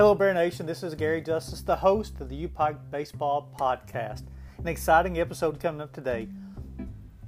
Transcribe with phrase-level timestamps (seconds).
[0.00, 0.64] Hello, Bear Nation.
[0.64, 4.22] This is Gary Justice, the host of the UPike Baseball Podcast.
[4.56, 6.26] An exciting episode coming up today.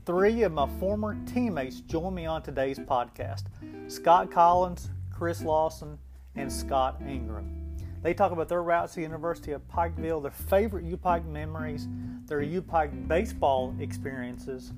[0.06, 3.42] Three of my former teammates join me on today's podcast
[3.88, 5.98] Scott Collins, Chris Lawson,
[6.34, 7.76] and Scott Ingram.
[8.02, 11.88] They talk about their routes to the University of Pikeville, their favorite UPike memories,
[12.24, 14.72] their UPike baseball experiences,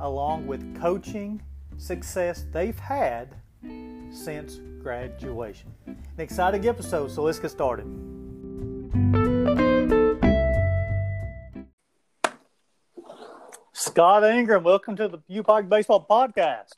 [0.00, 1.40] along with coaching
[1.78, 3.36] success they've had
[4.16, 5.72] since graduation.
[5.86, 7.86] An exciting episode, so let's get started.
[13.72, 16.72] Scott Ingram, welcome to the UPike Baseball Podcast.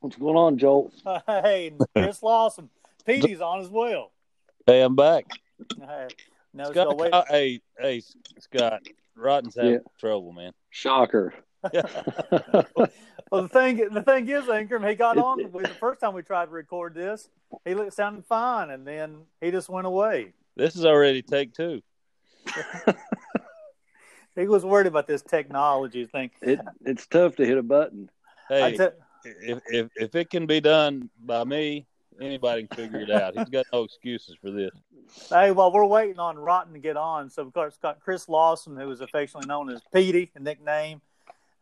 [0.00, 0.92] What's going on, Joel?
[1.26, 2.70] Hey, Chris Lawson.
[3.06, 4.10] Petey's on as well.
[4.66, 5.26] Hey, I'm back.
[5.78, 6.08] Hey,
[6.54, 7.12] no, Scott, so wait.
[7.28, 8.02] hey, hey,
[8.38, 8.80] Scott.
[9.16, 9.78] Rotten's having Yeah.
[9.98, 10.52] trouble, man.
[10.70, 11.34] Shocker.
[13.30, 16.22] Well, the thing, the thing is, Ingram, he got on with the first time we
[16.22, 17.28] tried to record this.
[17.64, 20.34] He looked sounded fine, and then he just went away.
[20.54, 21.82] This is already take two.
[24.36, 26.30] He was worried about this technology thing.
[26.42, 28.10] It it's tough to hit a button.
[28.48, 28.88] Hey, te-
[29.24, 31.86] if, if if it can be done by me,
[32.20, 33.38] anybody can figure it out.
[33.38, 34.72] He's got no excuses for this.
[35.30, 38.76] hey, well, we're waiting on Rotten to get on, so of course got Chris Lawson,
[38.76, 41.00] who is affectionately known as Petey, a nickname,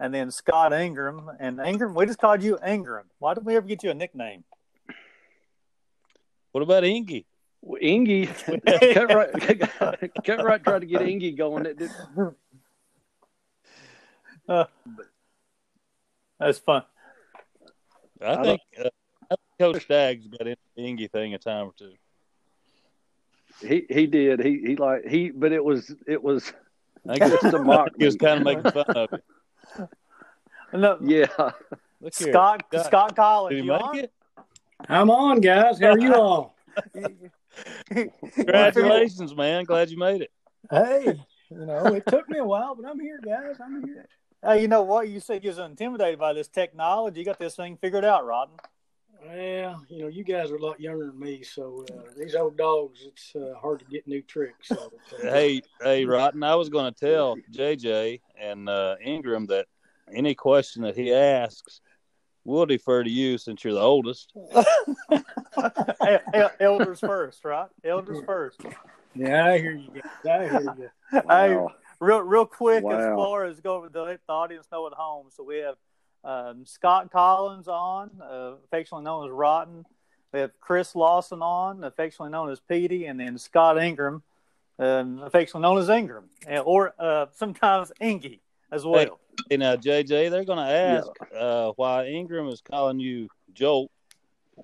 [0.03, 1.31] and then Scott Ingram.
[1.39, 3.05] And Ingram, we just called you Ingram.
[3.21, 4.43] Why did we ever get you a nickname?
[6.51, 7.25] What about Ingy?
[7.65, 8.27] Ingy,
[8.95, 10.65] cut right, cut right.
[10.65, 11.67] Tried to get Ingy going.
[11.67, 12.37] It didn't.
[16.41, 16.83] That's fun.
[18.21, 18.89] I I think uh,
[19.31, 21.93] I think Coach Staggs got into the Ingy thing a time or two.
[23.61, 24.41] he he did.
[24.45, 26.53] He he like he, but it was it was
[27.09, 27.91] I think just a mock.
[27.97, 29.25] he was kind of making fun of it.
[30.73, 31.27] No, Yeah,
[32.01, 33.99] Look here, Scott Scott Collins, Did you on?
[33.99, 34.13] it?
[34.89, 35.79] I'm on, guys.
[35.79, 36.57] How are you all?
[38.35, 39.65] Congratulations, man!
[39.67, 40.31] Glad you made it.
[40.71, 43.57] hey, you know, it took me a while, but I'm here, guys.
[43.63, 44.07] I'm here.
[44.45, 45.09] Hey, you know what?
[45.09, 47.21] You said you was intimidated by this technology.
[47.21, 48.57] You got this thing figured out, Rotten.
[49.25, 52.57] Well, you know, you guys are a lot younger than me, so uh, these old
[52.57, 54.69] dogs, it's uh, hard to get new tricks.
[54.69, 56.43] So, Hey, hey, Rotten!
[56.43, 59.67] I was going to tell JJ and uh, Ingram that
[60.13, 61.81] any question that he asks,
[62.45, 64.33] we'll defer to you since you're the oldest.
[65.13, 67.69] El- el- Elders first, right?
[67.85, 68.61] Elders first.
[69.15, 69.91] yeah, I hear you
[70.25, 70.27] guys.
[70.27, 70.91] I hear you.
[71.11, 71.69] Hey, wow.
[72.01, 75.27] real, real quick as far as go to let the audience know at home.
[75.31, 75.77] So we have
[76.25, 79.85] um, Scott Collins on, uh, affectionately known as Rotten.
[80.33, 84.23] We have Chris Lawson on, affectionately known as Petey, and then Scott Ingram,
[84.79, 86.31] um, affectionately known as Ingram,
[86.65, 88.41] or uh, sometimes Ingy
[88.71, 89.19] as well.
[89.51, 93.91] Hey, now JJ, they're going to ask uh, why Ingram is calling you Jolt,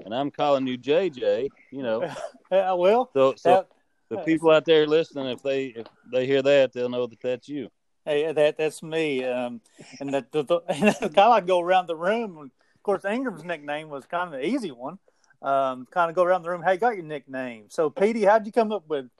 [0.04, 1.48] and I'm calling you JJ.
[1.70, 2.02] You know,
[2.50, 3.68] Yeah, well, so so that,
[4.08, 7.48] the people out there listening, if they if they hear that, they'll know that that's
[7.48, 7.68] you.
[8.08, 9.22] Hey, that that's me.
[9.22, 9.60] Um,
[10.00, 12.38] and that the, the, kind of like go around the room.
[12.38, 14.98] Of course, Ingram's nickname was kind of an easy one.
[15.42, 16.62] Um, kind of go around the room.
[16.62, 17.66] Hey, got your nickname?
[17.68, 19.10] So, Petey, how'd you come up with?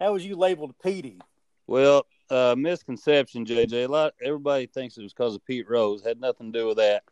[0.00, 1.20] How was you labeled Petey?
[1.66, 3.84] Well, uh, misconception, JJ.
[3.84, 6.02] A lot everybody thinks it was because of Pete Rose.
[6.02, 7.02] Had nothing to do with that.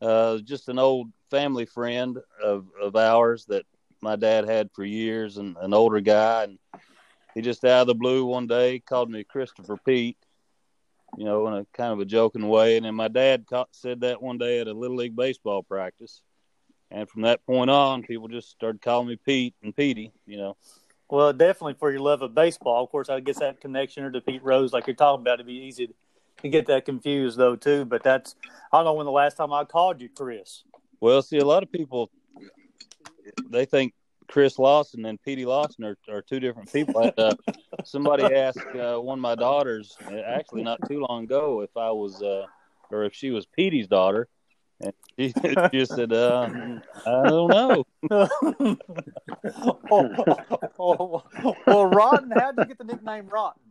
[0.00, 3.66] Uh, just an old family friend of of ours that
[4.02, 6.58] my dad had for years, and an older guy, and
[7.34, 10.16] he just out of the blue one day called me Christopher Pete.
[11.16, 14.00] You know, in a kind of a joking way, and then my dad ca- said
[14.00, 16.22] that one day at a little league baseball practice,
[16.90, 20.12] and from that point on, people just started calling me Pete and Petey.
[20.26, 20.56] You know,
[21.08, 22.84] Well, definitely for your love of baseball.
[22.84, 25.46] Of course, I guess that connection or to Pete Rose, like you're talking about, it'd
[25.46, 25.88] be easy
[26.42, 27.84] to get that confused though too.
[27.84, 28.36] But that's
[28.72, 30.62] I don't know when the last time I called you, Chris.
[31.00, 32.10] Well, see, a lot of people
[33.48, 33.94] they think
[34.30, 37.02] Chris Lawson and Petey Lawson are, are two different people.
[37.02, 37.34] And, uh,
[37.84, 41.90] somebody asked uh, one of my daughters, uh, actually not too long ago, if I
[41.90, 42.46] was uh,
[42.90, 44.28] or if she was Petey's daughter,
[44.80, 45.32] and she
[45.72, 46.48] just said, uh,
[47.06, 47.84] "I don't know."
[49.90, 50.36] oh,
[50.78, 51.24] oh,
[51.66, 53.62] well, Rotten, how'd you get the nickname Rotten?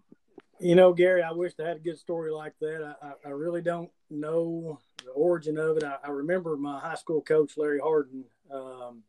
[0.59, 2.95] You know, Gary, I wish I had a good story like that.
[3.01, 5.83] I, I, I really don't know the origin of it.
[5.85, 9.03] I, I remember my high school coach, Larry Harden, um,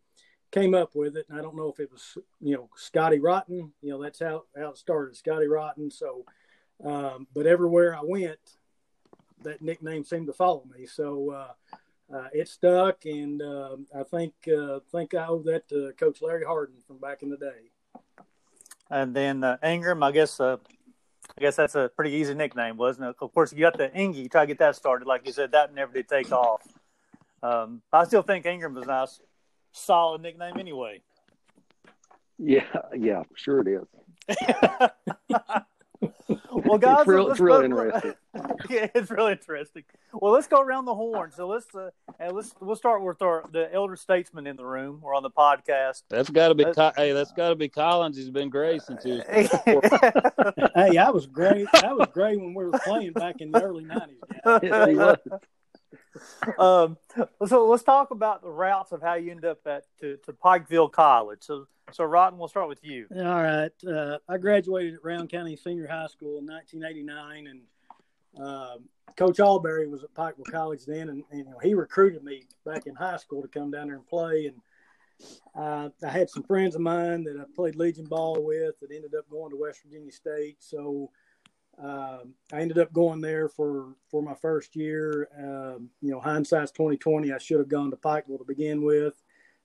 [0.50, 1.26] came up with it.
[1.28, 3.72] And I don't know if it was, you know, Scotty Rotten.
[3.82, 5.90] You know, that's how, how it started, Scotty Rotten.
[5.90, 6.24] So,
[6.84, 8.38] um, but everywhere I went,
[9.42, 10.86] that nickname seemed to follow me.
[10.86, 13.04] So uh, uh, it stuck.
[13.04, 17.22] And uh, I think, uh, think I owe that to Coach Larry Harden from back
[17.22, 17.70] in the day.
[18.90, 20.40] And then uh, Ingram, I guess.
[20.40, 20.56] Uh,
[21.38, 23.16] I guess that's a pretty easy nickname, wasn't it?
[23.20, 24.16] Of course, you got the Ingy.
[24.16, 26.60] You try to get that started, like you said, that never did take off.
[27.40, 29.20] Um, I still think Ingram was nice,
[29.72, 31.02] solid nickname anyway.
[32.38, 32.64] Yeah,
[32.96, 33.86] yeah, sure it is.
[36.50, 38.14] well, guys, it's real, it's real go- interesting.
[38.70, 39.84] yeah, it's really interesting.
[40.12, 41.32] Well, let's go around the horn.
[41.32, 41.90] So let's uh,
[42.32, 45.00] let's we'll start with our the elder statesman in the room.
[45.02, 46.04] We're on the podcast.
[46.08, 46.64] That's got to be.
[46.64, 48.16] Co- hey, that's got to be Collins.
[48.16, 49.22] He's been great since he was.
[50.74, 51.66] hey, I was great.
[51.74, 54.20] I was great when we were playing back in the early nineties.
[55.92, 56.00] Yes,
[56.44, 56.96] he was.
[57.18, 60.32] um, so let's talk about the routes of how you end up at to, to
[60.32, 61.38] Pikeville College.
[61.42, 63.06] So, so Rotten, we'll start with you.
[63.16, 63.72] All right.
[63.86, 67.60] Uh, I graduated at Roane County Senior High School in 1989, and
[68.38, 72.44] um Coach Alberry was at Pikeville College then, and, and you know, he recruited me
[72.64, 74.46] back in high school to come down there and play.
[74.46, 74.56] And
[75.54, 79.14] uh, I had some friends of mine that I played Legion ball with that ended
[79.14, 80.56] up going to West Virginia State.
[80.60, 81.10] So
[81.82, 85.28] um, I ended up going there for for my first year.
[85.38, 87.32] Um, you know, hindsight's 2020.
[87.32, 89.14] I should have gone to Pikeville to begin with.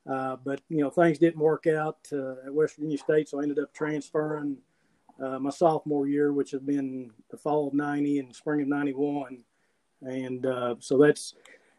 [0.10, 3.44] Uh, but you know things didn't work out uh, at West Virginia State, so I
[3.44, 4.58] ended up transferring
[5.20, 9.40] uh, my sophomore year, which has been the fall of '90 and spring of '91,
[10.02, 11.34] and uh, so that's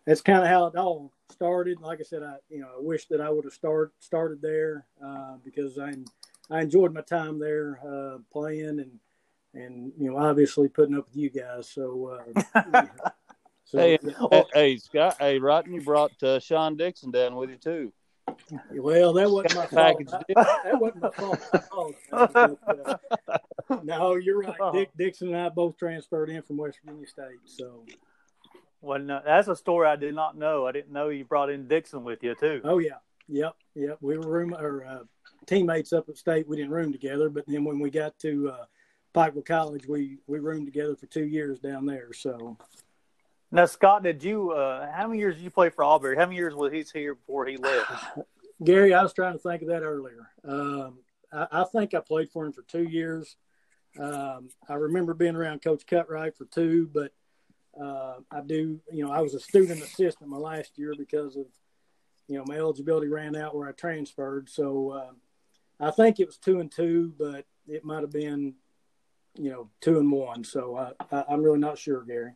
[0.07, 1.81] that's kind of how it all started.
[1.81, 4.87] Like I said, I you know I wish that I would have start started there
[5.05, 5.95] uh, because I
[6.51, 8.99] I enjoyed my time there uh, playing and
[9.57, 11.69] and you know obviously putting up with you guys.
[11.69, 12.19] So.
[12.55, 12.85] Uh,
[13.65, 14.13] so Hey, yeah.
[14.31, 15.17] hey, hey, Scott.
[15.19, 17.93] Hey, Rotten, you brought uh, Sean Dixon down with you too.
[18.75, 19.73] Well, that wasn't my fault.
[19.73, 20.35] Package That, deal.
[20.65, 21.41] that wasn't my fault.
[21.71, 21.97] Fault.
[22.11, 24.57] But, uh, no, you're right.
[24.73, 27.41] Dick Dixon and I both transferred in from West Virginia State.
[27.47, 27.85] So,
[28.81, 30.67] Well, no, that's a story I did not know.
[30.67, 32.61] I didn't know you brought in Dixon with you too.
[32.65, 32.99] oh yeah,
[33.29, 33.99] yep, yep.
[34.01, 35.05] We were room or uh,
[35.47, 36.47] teammates up at State.
[36.49, 38.65] We didn't room together, but then when we got to uh,
[39.17, 42.13] Pikeville College, we we roomed together for two years down there.
[42.13, 42.59] So,
[43.51, 44.51] Now, Scott, did you?
[44.51, 46.19] Uh, how many years did you play for Auburn?
[46.19, 47.91] How many years was he here before he left?
[48.65, 50.31] Gary, I was trying to think of that earlier.
[50.47, 50.99] Um,
[51.33, 53.37] I, I think I played for him for two years.
[53.99, 57.13] Um, I remember being around Coach Cutright for two, but
[57.81, 61.47] uh, I do, you know, I was a student assistant my last year because of,
[62.29, 64.51] you know, my eligibility ran out where I transferred.
[64.51, 68.55] So uh, I think it was two and two, but it might have been,
[69.39, 70.45] you know, two and one.
[70.45, 72.33] So I, I, I'm really not sure, Gary.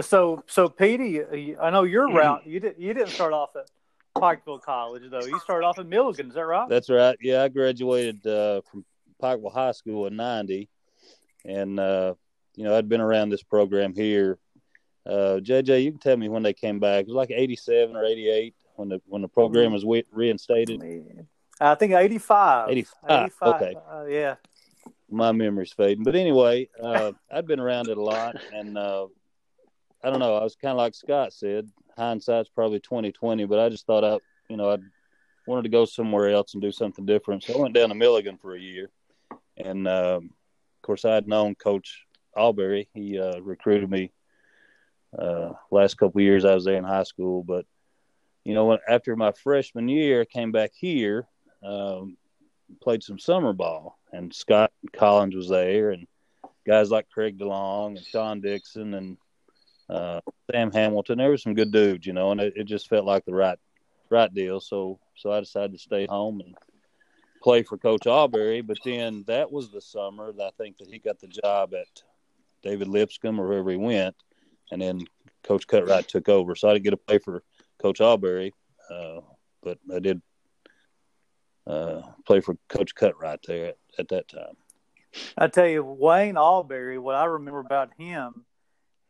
[0.00, 2.46] So, so Petey, uh, I know your route.
[2.46, 2.76] You did.
[2.78, 3.68] You didn't start off at
[4.16, 5.24] Pikeville College though.
[5.24, 6.28] You started off at Milligan.
[6.28, 6.68] Is that right?
[6.68, 7.16] That's right.
[7.20, 8.84] Yeah, I graduated uh, from
[9.22, 10.68] Pikeville High School in '90,
[11.44, 12.14] and uh,
[12.54, 14.38] you know I'd been around this program here.
[15.04, 17.02] Uh, JJ, you can tell me when they came back.
[17.02, 20.82] It was like '87 or '88 when the when the program was we- reinstated.
[21.60, 22.70] I think 85.
[22.70, 23.76] 85, okay.
[23.88, 24.34] Uh, yeah.
[25.12, 26.04] My memory's fading.
[26.04, 29.06] But anyway, uh, I'd been around it a lot, and uh,
[30.02, 30.36] I don't know.
[30.36, 31.68] I was kind of like Scott said.
[31.96, 34.18] Hindsight's probably twenty twenty, but I just thought I,
[34.48, 34.78] you know, I
[35.46, 37.44] wanted to go somewhere else and do something different.
[37.44, 38.90] So I went down to Milligan for a year,
[39.56, 42.04] and um, of course I had known Coach
[42.36, 42.88] Alberry.
[42.94, 44.12] He uh, recruited me
[45.18, 47.66] uh, last couple years I was there in high school, but
[48.44, 51.28] you know, after my freshman year, I came back here.
[51.62, 52.16] Um,
[52.80, 56.06] played some summer ball, and Scott Collins was there, and
[56.66, 59.16] guys like Craig DeLong and Sean Dixon and
[59.88, 60.20] uh,
[60.50, 61.18] Sam Hamilton.
[61.18, 63.58] There were some good dudes, you know, and it, it just felt like the right
[64.10, 64.60] right deal.
[64.60, 66.54] So so I decided to stay home and
[67.42, 68.60] play for Coach Alberry.
[68.60, 72.02] But then that was the summer that I think that he got the job at
[72.62, 74.14] David Lipscomb or wherever he went,
[74.70, 75.04] and then
[75.42, 76.54] Coach Cutright took over.
[76.54, 77.42] So I didn't get to play for
[77.80, 78.54] Coach Alberry,
[78.90, 79.20] uh,
[79.62, 80.22] but I did
[81.66, 84.56] uh, play for Coach Cutright there at, at that time.
[85.36, 86.98] I tell you, Wayne Alberry.
[86.98, 88.44] What I remember about him,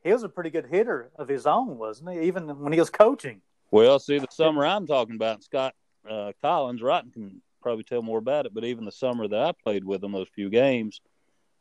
[0.03, 2.21] he was a pretty good hitter of his own, wasn't he?
[2.23, 3.41] Even when he was coaching.
[3.71, 5.75] Well, see, the summer I'm talking about, Scott
[6.09, 9.53] uh, Collins, Rotten can probably tell more about it, but even the summer that I
[9.53, 11.01] played with him, those few games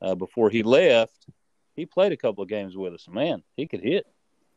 [0.02, 1.28] uh, before he left,
[1.76, 3.08] he played a couple of games with us.
[3.08, 4.06] Man, he could hit.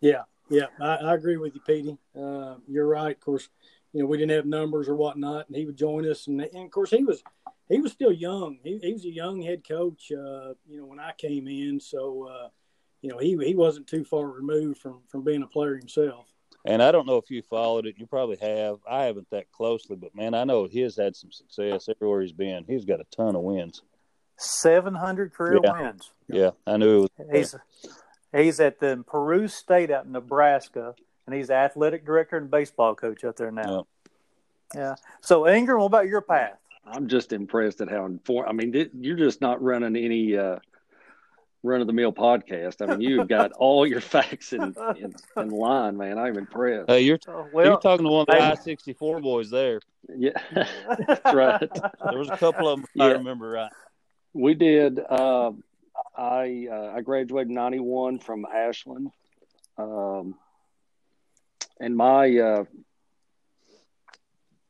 [0.01, 1.99] Yeah, yeah, I, I agree with you, Petey.
[2.17, 3.17] Uh, you're right.
[3.17, 3.49] Of course,
[3.93, 6.65] you know we didn't have numbers or whatnot, and he would join us, and, and
[6.65, 7.23] of course he was
[7.69, 8.59] he was still young.
[8.63, 11.81] He, he was a young head coach, uh, you know, when I came in.
[11.81, 12.49] So, uh,
[13.01, 16.27] you know, he he wasn't too far removed from from being a player himself.
[16.67, 17.97] And I don't know if you followed it.
[17.99, 18.79] You probably have.
[18.89, 22.33] I haven't that closely, but man, I know he has had some success everywhere he's
[22.33, 22.65] been.
[22.67, 23.83] He's got a ton of wins.
[24.39, 25.73] Seven hundred career Yeah.
[25.73, 26.11] wins.
[26.27, 27.53] Yeah, I knew it was.
[27.53, 27.57] He's
[28.43, 30.95] he's at the Peru State out in Nebraska,
[31.27, 33.87] and he's athletic director and baseball coach up there now.
[34.75, 34.95] Yeah.
[35.21, 36.59] So Ingram, what about your path?
[36.87, 38.49] I'm just impressed at how informed.
[38.49, 40.59] I mean, th- you're just not running any, uh,
[41.63, 42.83] run of the mill podcast.
[42.83, 46.19] I mean, you've got all your facts in, in, in line, man.
[46.19, 46.91] I'm impressed.
[46.91, 49.49] Hey, you're Oh, well, you're talking to one of the I- I sixty four boys
[49.49, 49.81] there.
[50.15, 50.33] Yeah,
[51.07, 51.59] that's right.
[52.11, 53.05] There was a couple of them, if Yeah.
[53.05, 53.73] I remember right.
[54.35, 55.01] We did.
[55.11, 55.65] Um,
[56.17, 59.11] I uh, I graduated in '91 from Ashland,
[59.77, 60.37] um,
[61.81, 62.65] and my uh,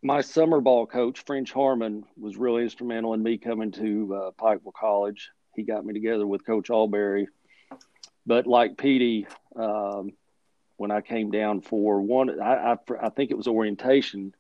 [0.03, 4.73] my summer ball coach French Harmon was really instrumental in me coming to uh, Pikeville
[4.73, 5.31] College.
[5.55, 7.29] He got me together with Coach Alberry,
[8.27, 10.13] but like Petey, um,
[10.77, 14.35] when I came down for one, I, I I think it was orientation.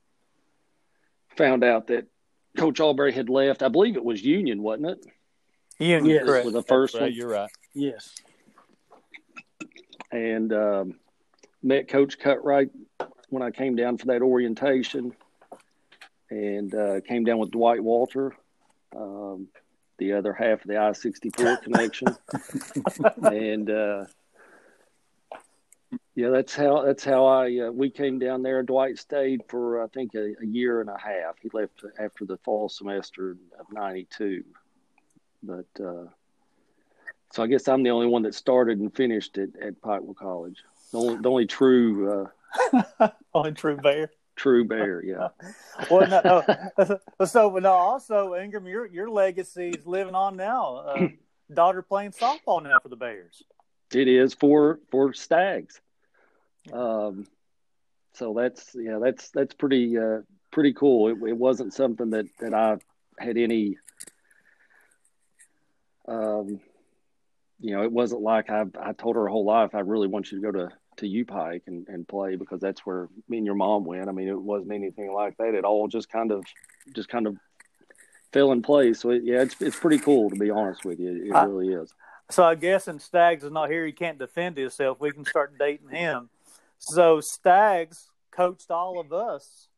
[1.37, 2.07] Found out that
[2.57, 3.63] Coach Alberry had left.
[3.63, 5.07] I believe it was Union, wasn't it?
[5.79, 6.25] Union, Yes.
[6.25, 6.45] correct.
[6.45, 7.13] was the first Right, one.
[7.13, 7.51] you're right.
[7.75, 8.15] Yes.
[10.13, 10.95] and um,
[11.63, 12.71] met Coach Cutright
[13.31, 15.13] when I came down for that orientation,
[16.31, 18.33] and uh, came down with Dwight Walter,
[18.97, 19.49] um,
[19.99, 22.09] the other half of the I sixty four connection,
[23.25, 24.05] and uh,
[26.15, 28.63] yeah, that's how that's how I uh, we came down there.
[28.63, 31.37] Dwight stayed for I think a, a year and a half.
[31.43, 34.45] He left after the fall semester of '92,
[35.47, 35.85] but.
[35.85, 36.07] Uh,
[37.33, 40.63] so I guess I'm the only one that started and finished at, at Pikeville College.
[40.93, 42.29] The only, the only true
[43.03, 44.11] uh, Only true bear.
[44.37, 45.29] true bear, yeah.
[45.91, 46.45] Well, no,
[46.79, 47.01] no.
[47.27, 50.77] so but no, also Ingram, your your legacy is living on now.
[50.77, 51.09] Uh,
[51.53, 53.43] daughter playing softball now for the Bears.
[53.93, 55.81] It is for for Staggs.
[56.73, 57.27] Um,
[58.15, 60.21] so that's yeah, that's that's pretty uh,
[60.53, 61.09] pretty cool.
[61.09, 62.77] It, it wasn't something that that I
[63.19, 63.79] had any.
[66.07, 66.61] Um,
[67.61, 70.31] you know, it wasn't like I I told her a whole life I really want
[70.31, 70.69] you to go to
[70.99, 74.09] to U Pike and, and play because that's where me and your mom went.
[74.09, 75.89] I mean, it wasn't anything like that at all.
[75.89, 76.45] Just kind of
[76.95, 77.37] just kind of
[78.33, 79.01] fell in place.
[79.01, 81.31] So it, yeah, it's it's pretty cool to be honest with you.
[81.31, 81.93] It, I- really is.
[82.31, 84.99] So I guess since Staggs is not here, he can't defend himself.
[84.99, 86.31] We can start dating him.
[86.79, 89.69] So Staggs coached all of us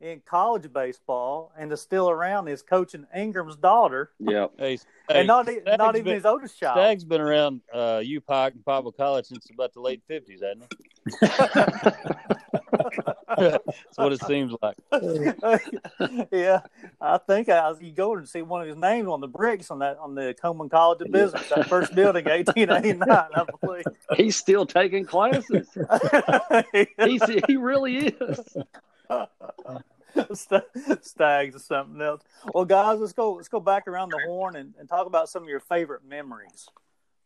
[0.00, 4.48] in college baseball, and is still around is coaching Ingram's daughter, Yeah.
[4.58, 6.76] Hey, and not e- Staggs not even been- his oldest child.
[6.78, 10.64] Staggs been around uh, U Pike and Pablo College since about the late fifties, hasn't
[10.72, 11.26] he?
[13.36, 14.76] That's what it seems like.
[16.32, 16.60] yeah,
[17.00, 19.70] I think I was, you go and see one of his names on the bricks
[19.70, 23.44] on that on the Coleman College of Business, that first building, eighteen eighty nine, I
[23.60, 23.84] believe.
[24.16, 25.68] He's still taking classes.
[27.04, 28.56] He's, he really is.
[30.34, 30.62] St-
[31.02, 32.22] Staggs or something else.
[32.54, 33.34] Well, guys, let's go.
[33.34, 36.68] Let's go back around the horn and, and talk about some of your favorite memories.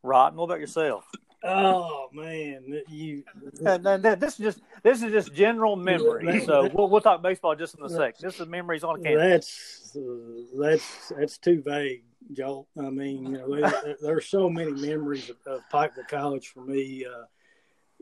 [0.03, 0.39] Rotten.
[0.39, 1.05] What about yourself?
[1.45, 3.23] Oh man, you.
[3.65, 6.45] And, and this is just this is just general memory.
[6.45, 8.19] So we'll, we'll talk baseball just in a sec.
[8.19, 9.93] This is memories on campus.
[9.93, 12.67] That's uh, that's that's too vague, Joel.
[12.77, 17.07] I mean, you know, there, there's so many memories of, of Pikeville College for me.
[17.07, 17.25] Uh,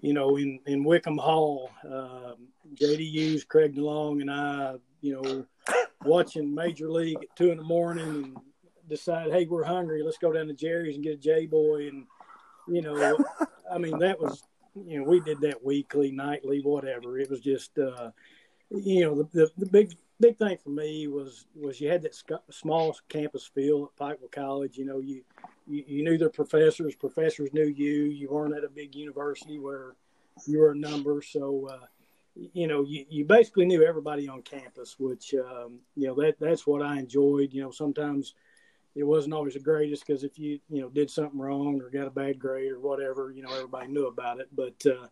[0.00, 5.46] you know, in in Wickham Hall, um, JD Hughes, Craig DeLong, and I, you know,
[6.04, 8.36] watching Major League at two in the morning and
[8.88, 12.06] decide, hey, we're hungry, let's go down to Jerry's and get a J Boy, and
[12.68, 13.18] you know,
[13.72, 14.42] I mean, that was,
[14.74, 17.18] you know, we did that weekly, nightly, whatever.
[17.18, 18.10] It was just, uh,
[18.70, 22.14] you know, the, the, the big big thing for me was was you had that
[22.14, 24.76] sc- small campus feel at Pikeville College.
[24.76, 25.22] You know, you,
[25.66, 28.04] you you knew the professors, professors knew you.
[28.04, 29.96] You weren't at a big university where
[30.46, 31.68] you were a number, so.
[31.70, 31.86] Uh,
[32.52, 36.66] you know, you, you basically knew everybody on campus, which um, you know that that's
[36.66, 37.52] what I enjoyed.
[37.52, 38.34] You know, sometimes
[38.94, 42.06] it wasn't always the greatest because if you you know did something wrong or got
[42.06, 44.48] a bad grade or whatever, you know everybody knew about it.
[44.54, 45.06] But uh,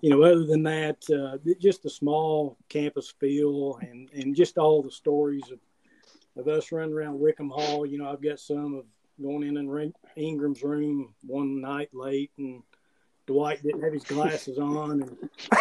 [0.00, 4.82] you know, other than that, uh, just the small campus feel and and just all
[4.82, 5.58] the stories of
[6.36, 7.86] of us running around Wickham Hall.
[7.86, 8.84] You know, I've got some of
[9.22, 12.62] going in and Ring- Ingram's room one night late and.
[13.26, 15.16] Dwight didn't have his glasses on, and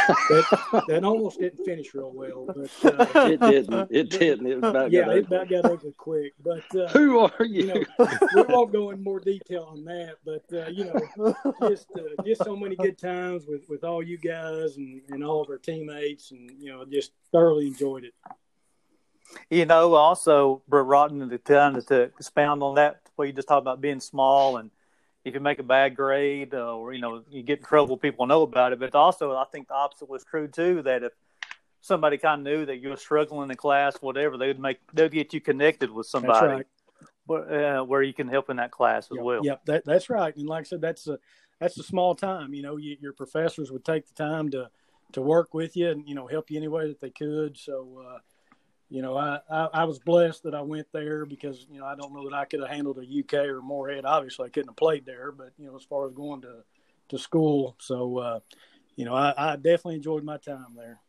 [0.09, 2.45] that, that almost didn't finish real well.
[2.45, 3.87] But uh, It didn't.
[3.89, 4.47] It didn't.
[4.47, 6.33] It was about yeah, got it about got ugly quick.
[6.43, 7.85] But uh, Who are you you?
[7.97, 10.15] know, we won't go in more detail on that.
[10.25, 11.35] But uh, you know,
[11.69, 15.41] just uh, just so many good times with with all you guys and and all
[15.41, 18.13] of our teammates, and you know, just thoroughly enjoyed it.
[19.49, 23.61] You know, also, Brett Rotten, to kind to expound on that, where you just talk
[23.61, 24.71] about being small and
[25.25, 28.25] if you make a bad grade uh, or, you know, you get in trouble, people
[28.25, 28.79] know about it.
[28.79, 31.13] But also, I think the opposite was true too, that if
[31.79, 35.11] somebody kind of knew that you were struggling in class, whatever, they would make, they'd
[35.11, 36.67] get you connected with somebody right.
[37.25, 39.45] where, uh, where you can help in that class as Yep, well.
[39.45, 40.35] Yep, that, that's right.
[40.35, 41.17] And like I said, that's a
[41.59, 42.53] that's a small time.
[42.53, 44.69] You know, you, your professors would take the time to
[45.13, 47.57] to work with you and you know help you any way that they could.
[47.57, 48.17] So, uh,
[48.93, 51.95] you know, I, I, I was blessed that I went there because you know I
[51.95, 54.05] don't know that I could have handled a UK or Morehead.
[54.05, 56.57] Obviously, I couldn't have played there, but you know, as far as going to
[57.09, 58.39] to school, so uh,
[58.95, 60.99] you know, I, I definitely enjoyed my time there.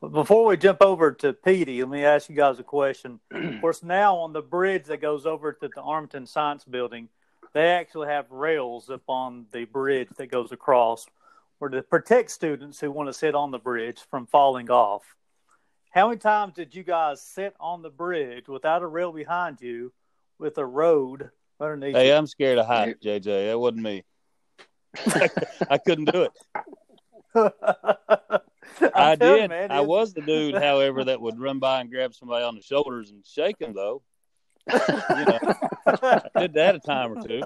[0.00, 3.20] Before we jump over to Petey, let me ask you guys a question.
[3.30, 7.10] of course, now on the bridge that goes over to the Armington Science Building,
[7.52, 11.06] they actually have rails up on the bridge that goes across,
[11.60, 15.02] or to protect students who want to sit on the bridge from falling off.
[15.96, 19.94] How many times did you guys sit on the bridge without a rail behind you,
[20.38, 21.96] with a road underneath?
[21.96, 22.14] Hey, you?
[22.14, 23.48] I'm scared of heights, JJ.
[23.48, 24.04] That wasn't me.
[25.70, 26.32] I couldn't do it.
[28.94, 29.48] I telling you, did.
[29.48, 32.62] man, I was the dude, however, that would run by and grab somebody on the
[32.62, 34.02] shoulders and shake them, though.
[34.70, 35.38] You know,
[35.86, 37.42] I did that a time or two.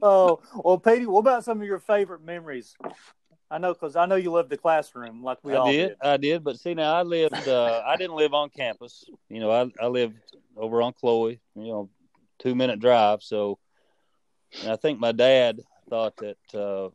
[0.00, 1.04] oh well, Petey.
[1.04, 2.74] What about some of your favorite memories?
[3.50, 5.96] I know because I know you love the classroom like we I all did, did.
[6.00, 6.42] I did.
[6.42, 7.46] But see, now I lived.
[7.46, 9.04] Uh, I didn't live on campus.
[9.28, 10.16] You know, I I lived
[10.56, 11.40] over on Chloe.
[11.54, 11.90] You know,
[12.38, 13.22] two minute drive.
[13.22, 13.58] So,
[14.62, 16.90] and I think my dad thought that uh,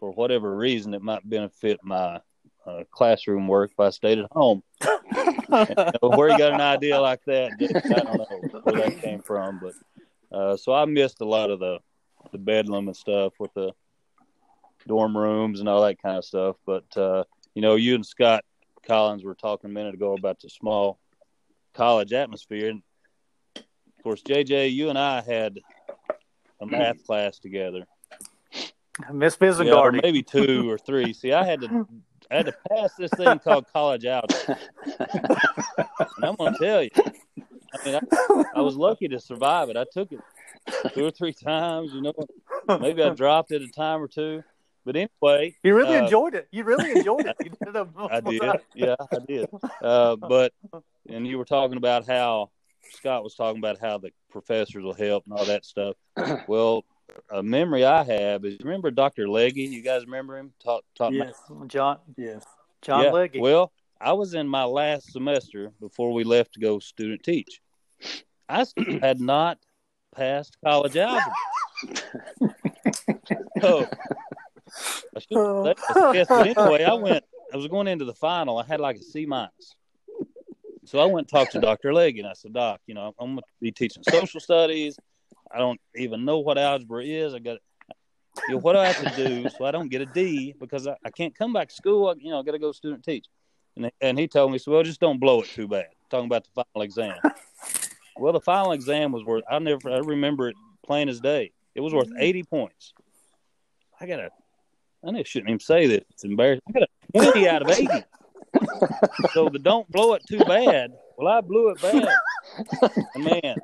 [0.00, 2.20] for whatever reason it might benefit my
[2.64, 4.62] uh, classroom work if I stayed at home.
[4.80, 9.02] And, you know, where he got an idea like that, I don't know where that
[9.02, 9.60] came from.
[9.60, 9.74] But
[10.36, 11.80] uh, so I missed a lot of the
[12.32, 13.72] the bedlam and stuff with the
[14.88, 16.56] dorm rooms and all that kind of stuff.
[16.66, 18.44] But uh, you know, you and Scott
[18.86, 20.98] Collins were talking a minute ago about the small
[21.74, 22.82] college atmosphere, and
[23.54, 25.60] of course, JJ, you and I had
[26.60, 27.86] a math class together.
[29.12, 29.36] Miss
[29.94, 31.12] Yeah, maybe two or three.
[31.12, 31.86] See, I had to
[32.30, 34.34] I had to pass this thing called college out.
[36.16, 39.76] And I'm gonna tell you, I mean, I, I was lucky to survive it.
[39.76, 40.20] I took it
[40.94, 41.92] two or three times.
[41.92, 42.12] You know,
[42.80, 44.42] maybe I dropped it a time or two.
[44.88, 46.48] But anyway, you really uh, enjoyed it.
[46.50, 47.36] You really enjoyed it.
[47.44, 48.42] You did it I did.
[48.74, 49.50] Yeah, I did.
[49.82, 50.54] Uh, but
[51.06, 52.48] and you were talking about how
[52.92, 55.94] Scott was talking about how the professors will help and all that stuff.
[56.48, 56.86] Well,
[57.30, 59.28] a memory I have is remember Dr.
[59.28, 59.64] Leggy?
[59.64, 60.54] You guys remember him?
[60.64, 61.34] Taught taught Yes,
[61.66, 62.46] John yes.
[62.80, 63.10] John yeah.
[63.10, 63.40] Leggy.
[63.40, 67.60] Well, I was in my last semester before we left to go student teach.
[68.48, 69.58] I still had not
[70.16, 71.34] passed college algebra.
[73.60, 73.86] so
[75.16, 76.64] I should have guess, but oh.
[76.64, 77.24] anyway, I went.
[77.52, 78.58] I was going into the final.
[78.58, 79.74] I had like a C minus.
[80.84, 81.92] So I went and talked to Dr.
[81.92, 84.98] Legg, and I said, Doc, you know, I'm going to be teaching social studies.
[85.50, 87.34] I don't even know what algebra is.
[87.34, 87.58] I got,
[88.48, 90.86] you know, what do I have to do so I don't get a D because
[90.86, 92.08] I, I can't come back to school.
[92.08, 93.26] I, you know, I got to go student teach.
[93.76, 95.88] And, and he told me, so well, just don't blow it too bad.
[96.10, 97.16] Talking about the final exam.
[98.16, 99.44] well, the final exam was worth.
[99.50, 99.90] I never.
[99.90, 101.52] I remember it plain as day.
[101.74, 102.94] It was worth 80 points.
[104.00, 104.30] I got a.
[105.06, 106.06] I know shouldn't even say that.
[106.10, 106.62] It's embarrassing.
[106.68, 107.86] I got a 20 out of 80.
[109.32, 110.92] so the don't blow it too bad.
[111.16, 112.08] Well, I blew it bad.
[113.16, 113.56] Man,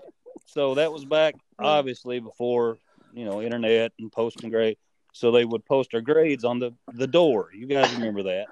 [0.46, 2.78] so that was back obviously before
[3.12, 4.76] you know internet and posting grade.
[5.12, 7.50] So they would post our grades on the the door.
[7.54, 8.46] You guys remember that?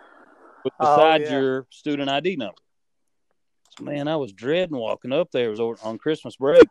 [0.64, 1.38] But Oh, beside yeah.
[1.38, 2.54] your student ID number.
[3.76, 5.46] So man, I was dreading walking up there.
[5.46, 6.64] It was over on Christmas break.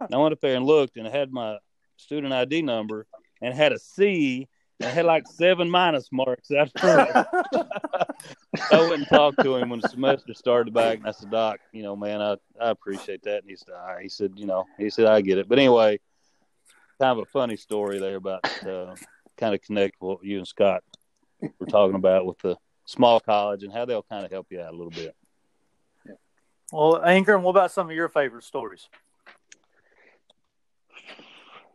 [0.00, 1.58] And I went up there and looked, and had my
[1.96, 3.06] student ID number,
[3.40, 4.46] and had a C,
[4.80, 6.86] and it had like seven minus marks after.
[8.72, 11.60] I went and talked to him when the semester started back, and I said, "Doc,
[11.72, 14.46] you know, man, I, I appreciate that." And he said, "All right." "He said, you
[14.46, 16.00] know, he said I get it." But anyway,
[17.00, 18.94] kind of a funny story there about uh,
[19.36, 20.82] kind of connect what you and Scott
[21.58, 24.72] were talking about with the small college and how they'll kind of help you out
[24.72, 25.14] a little bit.
[26.72, 28.88] well, Ingram, what about some of your favorite stories?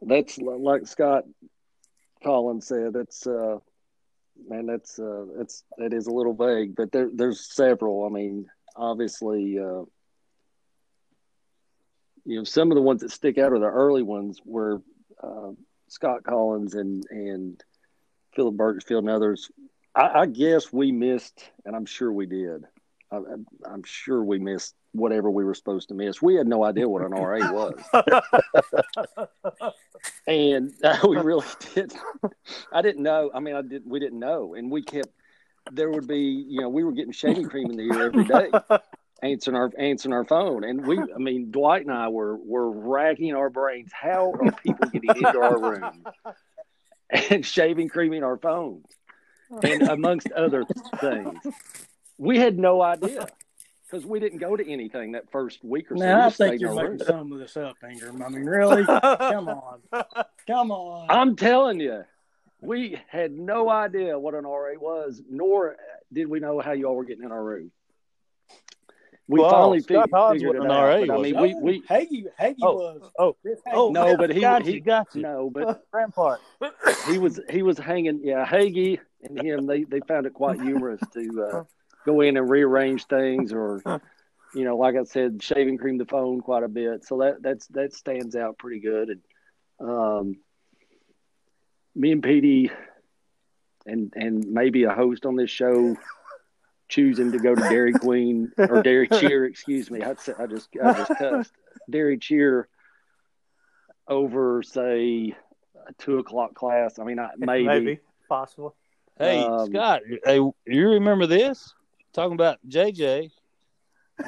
[0.01, 1.25] that's like Scott
[2.23, 2.95] Collins said.
[2.95, 3.57] it's uh,
[4.47, 8.05] man, that's uh, that's that is a little vague, but there there's several.
[8.05, 9.83] I mean, obviously, uh,
[12.25, 14.81] you know, some of the ones that stick out are the early ones where
[15.21, 15.51] uh,
[15.87, 17.63] Scott Collins and and
[18.35, 19.51] Philip Birchfield and others.
[19.93, 22.63] I, I guess we missed, and I'm sure we did.
[23.11, 23.17] I,
[23.65, 26.21] I'm sure we missed whatever we were supposed to miss.
[26.21, 27.81] We had no idea what an RA was
[30.27, 31.93] and uh, we really did.
[32.71, 33.31] I didn't know.
[33.33, 33.87] I mean, I didn't.
[33.87, 35.09] We didn't know, and we kept.
[35.71, 38.49] There would be, you know, we were getting shaving cream in the ear every day,
[39.23, 40.99] answering our answering our phone, and we.
[40.99, 43.91] I mean, Dwight and I were were racking our brains.
[43.93, 46.03] How are people getting into our room
[47.09, 48.85] and shaving cream in our phones,
[49.63, 50.65] and amongst other
[50.99, 51.39] things,
[52.17, 53.27] we had no idea.
[53.91, 56.01] Because we didn't go to anything that first week or so.
[56.03, 56.99] We Now I think you're making room.
[57.05, 58.23] some of this up, Ingram.
[58.23, 58.85] I mean, really?
[58.85, 59.79] Come on,
[60.47, 61.07] come on.
[61.09, 62.03] I'm telling you,
[62.61, 65.75] we had no idea what an RA was, nor
[66.13, 67.71] did we know how y'all were getting in our room.
[69.27, 70.83] We Well, finally Scott fig- Hodge figured it wasn't out.
[70.87, 73.11] RA, but, I mean, we, we Hagee, Hagee Oh, was.
[73.19, 73.35] oh,
[73.73, 75.21] oh, no, but he got he you, got you.
[75.21, 76.39] no, but Rampart.
[77.09, 78.21] he was he was hanging.
[78.23, 81.63] Yeah, Hagee and him they they found it quite humorous to uh,
[82.05, 83.81] go in and rearrange things, or
[84.55, 87.05] you know, like I said, shaving cream the phone quite a bit.
[87.05, 89.09] So that that's that stands out pretty good.
[89.09, 90.35] And um,
[91.95, 92.71] me and Petey
[93.85, 95.95] and and maybe a host on this show
[96.89, 100.03] choosing to go to Dairy Queen or Dairy Cheer, excuse me.
[100.03, 101.53] I, I just I just cussed
[101.89, 102.67] Dairy Cheer
[104.07, 105.35] over say
[105.87, 106.99] a two o'clock class.
[106.99, 108.75] I mean, I, maybe, maybe possible.
[109.17, 111.73] Hey, Um, Scott, hey, you remember this?
[112.13, 113.31] Talking about JJ.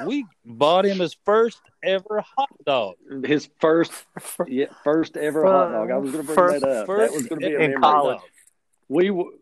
[0.06, 2.96] We bought him his first ever hot dog.
[3.24, 3.92] his first
[4.48, 5.90] yeah first ever hot dog.
[5.90, 6.86] I was going to bring First- that up.
[6.86, 7.80] first that was going to be a in memory.
[7.82, 8.20] college.
[8.88, 9.32] We w-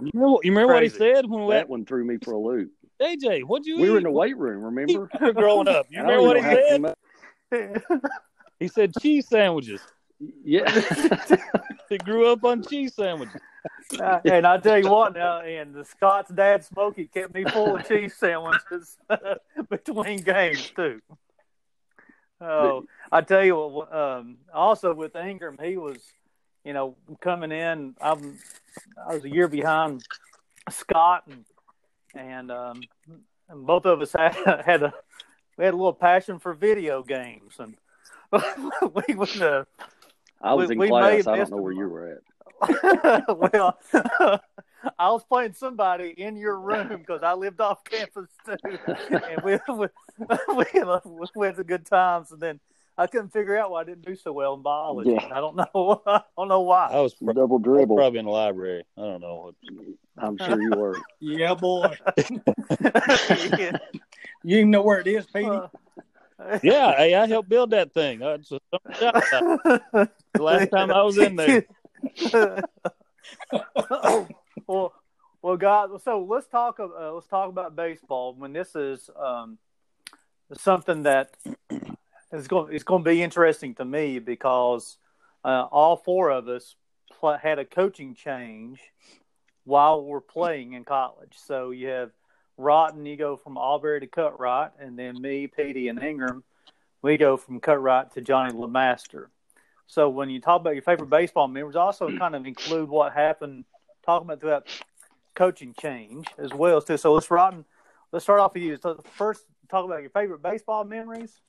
[0.00, 2.38] You remember, you remember what he said when we that one threw me for a
[2.38, 2.70] loop.
[3.00, 3.90] JJ, what'd you We eat?
[3.90, 4.62] were in the weight room.
[4.62, 5.08] Remember?
[5.32, 5.86] growing up.
[5.90, 6.94] You remember what he said?
[8.60, 9.80] He said cheese sandwiches.
[10.44, 10.70] Yeah.
[11.88, 13.40] He grew up on cheese sandwiches.
[13.98, 17.76] Uh, and I tell you what, now, and the Scott's dad Smokey kept me full
[17.76, 18.96] of cheese sandwiches
[19.70, 21.00] between games too.
[22.40, 23.94] Oh, I tell you what.
[23.94, 25.98] Um, also with Ingram, he was,
[26.64, 27.94] you know, coming in.
[28.00, 28.38] I'm,
[29.08, 30.02] I was a year behind
[30.70, 31.44] Scott, and
[32.14, 32.80] and um,
[33.48, 34.92] and both of us had had a
[35.56, 37.76] we had a little passion for video games, and
[38.32, 39.42] we would.
[39.42, 39.64] Uh,
[40.40, 41.26] I was We- in class.
[41.26, 42.18] I don't know where you were at.
[43.28, 43.78] well,
[44.98, 49.58] I was playing somebody in your room because I lived off campus too, and we
[49.68, 49.86] we,
[50.56, 50.64] we,
[51.36, 52.32] we had some good times.
[52.32, 52.60] And then
[52.98, 55.12] I couldn't figure out why I didn't do so well in biology.
[55.12, 55.28] Yeah.
[55.32, 56.02] I don't know.
[56.06, 56.88] I don't know why.
[56.90, 57.96] I was pro- Double dribble.
[57.96, 58.84] probably in the library.
[58.96, 59.52] I don't know.
[60.18, 60.96] I'm sure you were.
[61.20, 61.96] Yeah, boy.
[62.80, 63.78] Yeah.
[64.44, 65.48] You even know where it is, Petey?
[65.48, 65.68] Uh,
[66.62, 68.20] Yeah, hey, I helped build that thing.
[68.22, 70.08] Uh, so- the
[70.40, 71.64] last time I was in there.
[74.66, 74.92] Well,
[75.42, 75.88] well, guys.
[76.04, 76.78] So let's talk.
[76.80, 78.34] Uh, let's talk about baseball.
[78.34, 79.58] When this is um,
[80.54, 81.34] something that
[82.32, 84.98] is going, it's going to be interesting to me because
[85.44, 86.76] uh, all four of us
[87.20, 88.80] pl- had a coaching change
[89.64, 91.34] while we're playing in college.
[91.36, 92.10] So you have
[92.56, 96.44] Rotten, you go from Albury to Cutright, and then me, Petey, and Ingram,
[97.00, 99.26] we go from Cutright to Johnny Lemaster.
[99.86, 103.64] So when you talk about your favorite baseball memories, also kind of include what happened,
[104.04, 104.84] talking about that
[105.34, 106.96] coaching change as well too.
[106.96, 107.64] So let's Rotten,
[108.10, 108.76] let's start off with you.
[108.76, 111.40] So first, talk about your favorite baseball memories,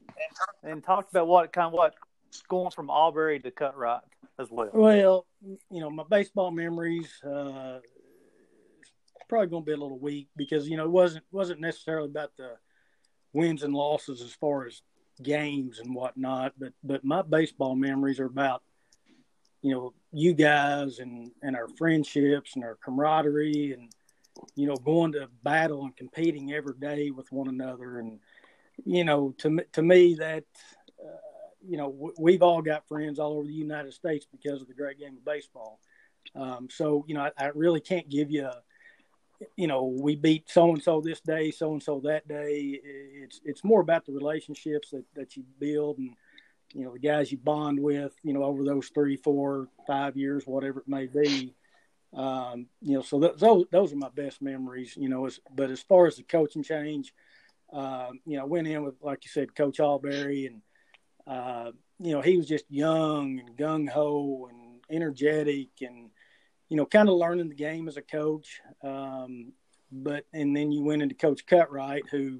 [0.63, 1.95] and talk about what kind of what
[2.47, 4.01] going from Albury to Cutright
[4.39, 4.69] as well.
[4.73, 7.79] Well, you know, my baseball memories uh,
[9.29, 12.31] probably going to be a little weak because you know it wasn't wasn't necessarily about
[12.37, 12.51] the
[13.33, 14.81] wins and losses as far as
[15.21, 18.63] games and whatnot, but but my baseball memories are about
[19.61, 23.91] you know you guys and and our friendships and our camaraderie and
[24.55, 28.19] you know going to battle and competing every day with one another and
[28.85, 30.43] you know to to me that
[31.03, 34.67] uh, you know w- we've all got friends all over the United States because of
[34.67, 35.79] the great game of baseball.
[36.35, 38.61] Um, so you know I, I really can't give you a
[39.55, 42.79] you know we beat so and so this day, so and so that day.
[42.83, 46.15] It's it's more about the relationships that that you build and
[46.73, 50.45] you know the guys you bond with you know over those three, four, five years,
[50.45, 51.53] whatever it may be.
[52.15, 54.95] Um, you know, so th- those those are my best memories.
[54.97, 57.13] You know, as, but as far as the coaching change,
[57.71, 60.61] um, you know, I went in with like you said, Coach Alberry, and
[61.25, 66.09] uh, you know he was just young and gung ho and energetic and
[66.69, 68.61] you know kind of learning the game as a coach.
[68.83, 69.53] Um,
[69.91, 72.39] but and then you went into Coach Cutright, who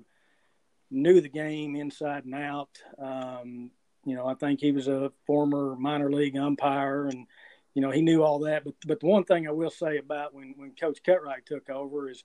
[0.90, 2.70] knew the game inside and out.
[2.98, 3.72] Um,
[4.06, 7.28] you know, I think he was a former minor league umpire, and
[7.74, 8.64] you know he knew all that.
[8.64, 12.10] But but the one thing I will say about when when Coach Cutright took over
[12.10, 12.24] is,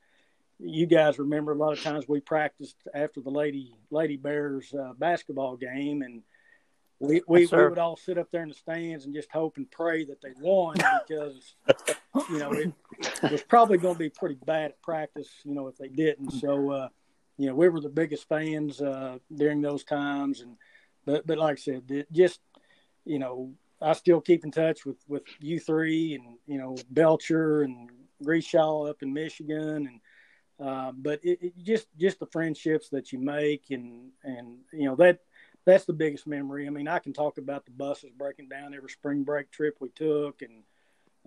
[0.59, 4.93] you guys remember a lot of times we practiced after the Lady Lady Bears uh,
[4.99, 6.23] basketball game, and
[7.01, 9.57] we we, Yes, we would all sit up there in the stands and just hope
[9.57, 11.55] and pray that they won because
[12.29, 12.73] you know it,
[13.23, 16.33] it was probably going to be pretty bad at practice, you know, if they didn't.
[16.33, 16.89] So, uh,
[17.37, 20.57] you know, we were the biggest fans uh, during those times, and
[21.05, 22.41] but but like I said, it just
[23.05, 27.63] you know, I still keep in touch with with you three, and you know, Belcher
[27.63, 27.91] and
[28.25, 33.21] Grishaw up in Michigan, and uh, but it, it just just the friendships that you
[33.21, 35.21] make, and and you know that
[35.65, 36.67] that's the biggest memory.
[36.67, 39.91] I mean, I can talk about the buses breaking down every spring break trip we
[39.91, 40.63] took, and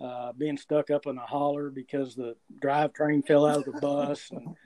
[0.00, 4.30] uh, being stuck up in a holler because the drivetrain fell out of the bus,
[4.30, 4.56] and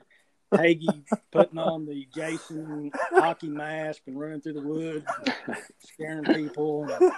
[0.51, 5.05] Hagee putting on the Jason hockey mask and running through the woods,
[5.79, 6.89] scaring people.
[6.89, 7.11] And,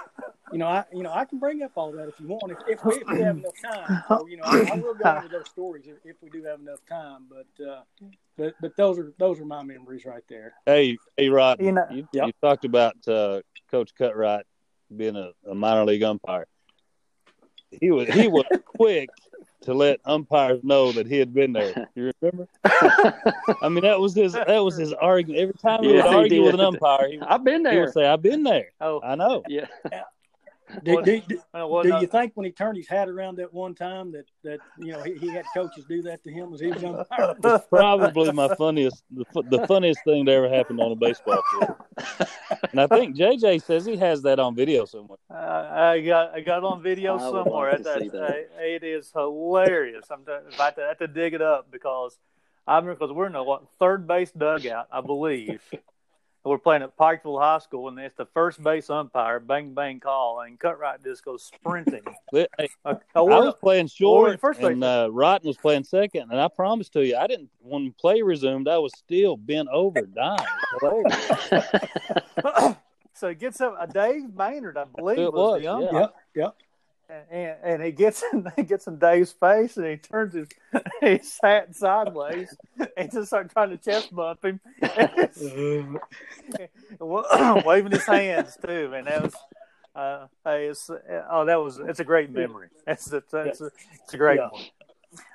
[0.52, 2.58] you know, I you know I can bring up all that if you want, if,
[2.68, 4.04] if, we, if we have enough time.
[4.08, 6.60] So, you know, I, I, will go into those stories if, if, we do have
[6.60, 7.26] enough time.
[7.30, 7.82] But uh,
[8.40, 10.54] but but those are those are my memories right there.
[10.66, 12.28] Hey, hey, Rod, you know, you, yep.
[12.28, 14.44] you talked about uh, Coach Cutright
[14.96, 16.48] being a, a minor league umpire.
[17.70, 19.10] He was he was quick
[19.62, 21.88] to let umpires know that he had been there.
[21.96, 22.48] You remember?
[23.62, 25.42] I mean, that was his that was his argument.
[25.42, 27.74] Every time he yeah, would argue with an umpire, he, I've been there.
[27.74, 29.44] He would say, "I've been there." Oh, I know.
[29.48, 29.68] Yeah.
[30.84, 31.42] Do, do, do,
[31.84, 34.92] do you think when he turned his hat around that one time that, that you
[34.92, 37.36] know he, he had coaches do that to him as he was umpire?
[37.44, 41.76] It's probably my funniest the, the funniest thing that ever happened on a baseball field.
[42.72, 45.18] And I think JJ says he has that on video somewhere.
[45.30, 47.72] Uh, I got I got on video I somewhere.
[47.72, 48.50] Like that, that.
[48.60, 50.06] It is hilarious.
[50.12, 52.20] I'm to, I have to, I have to dig it up because
[52.68, 55.62] I remember because we're in a what, third base dugout, I believe
[56.44, 60.42] we're playing at Pikeville High School, and it's the first base umpire, bang bang call,
[60.42, 62.02] and Cutright just goes sprinting.
[62.32, 62.48] hey,
[62.86, 66.90] uh, I was playing short, first and uh, Rotten was playing second, and I promise
[66.90, 67.50] to you, I didn't.
[67.60, 70.40] When play resumed, I was still bent over, dying.
[73.14, 73.76] so it gets up.
[73.80, 76.00] Uh, Dave Maynard, I believe, it was, was the umpire.
[76.02, 76.56] Yep, yep
[77.10, 80.48] and, and he gets in, he gets in Dave's face and he turns his
[81.02, 82.56] his hat sideways
[82.96, 84.60] and just starts trying to chest bump him,
[87.66, 88.94] waving his hands too.
[88.94, 89.36] And that was,
[89.96, 90.90] uh, it's,
[91.30, 92.68] oh, that was it's a great memory.
[92.86, 93.72] It's it's, it's, a,
[94.04, 94.50] it's a great yeah.
[94.50, 94.64] one.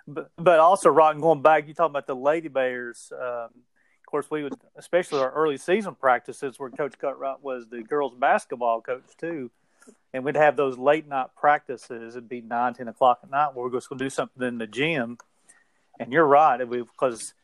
[0.06, 3.12] But but also, Rotten, going back, you talking about the Lady Bears.
[3.12, 7.82] Um, of course, we would, especially our early season practices, where Coach Cutright was the
[7.82, 9.50] girls basketball coach too
[10.12, 12.16] and we'd have those late night practices.
[12.16, 14.58] It'd be nine, ten o'clock at night where we're just going to do something in
[14.58, 15.18] the gym.
[15.98, 17.34] And you're right, because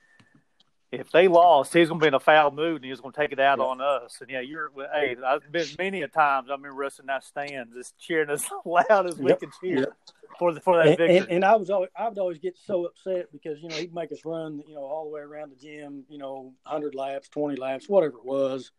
[0.93, 3.21] if they lost, he's going to be in a foul mood and he's going to
[3.21, 3.65] take it out yeah.
[3.65, 4.19] on us.
[4.21, 4.71] And yeah, you're.
[4.93, 6.49] Hey, I've been many a times.
[6.51, 9.79] I remember us in that stands, just cheering as loud as we could cheer.
[9.79, 9.93] Yep.
[10.39, 11.17] For, the, for that and, victory.
[11.19, 13.93] And, and, I was always I would always get so upset because you know he'd
[13.93, 17.29] make us run you know all the way around the gym you know hundred laps
[17.29, 18.71] twenty laps whatever it was,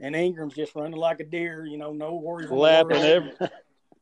[0.00, 2.50] and Ingram's just running like a deer, you know, no worries.
[2.50, 3.32] Lapping every.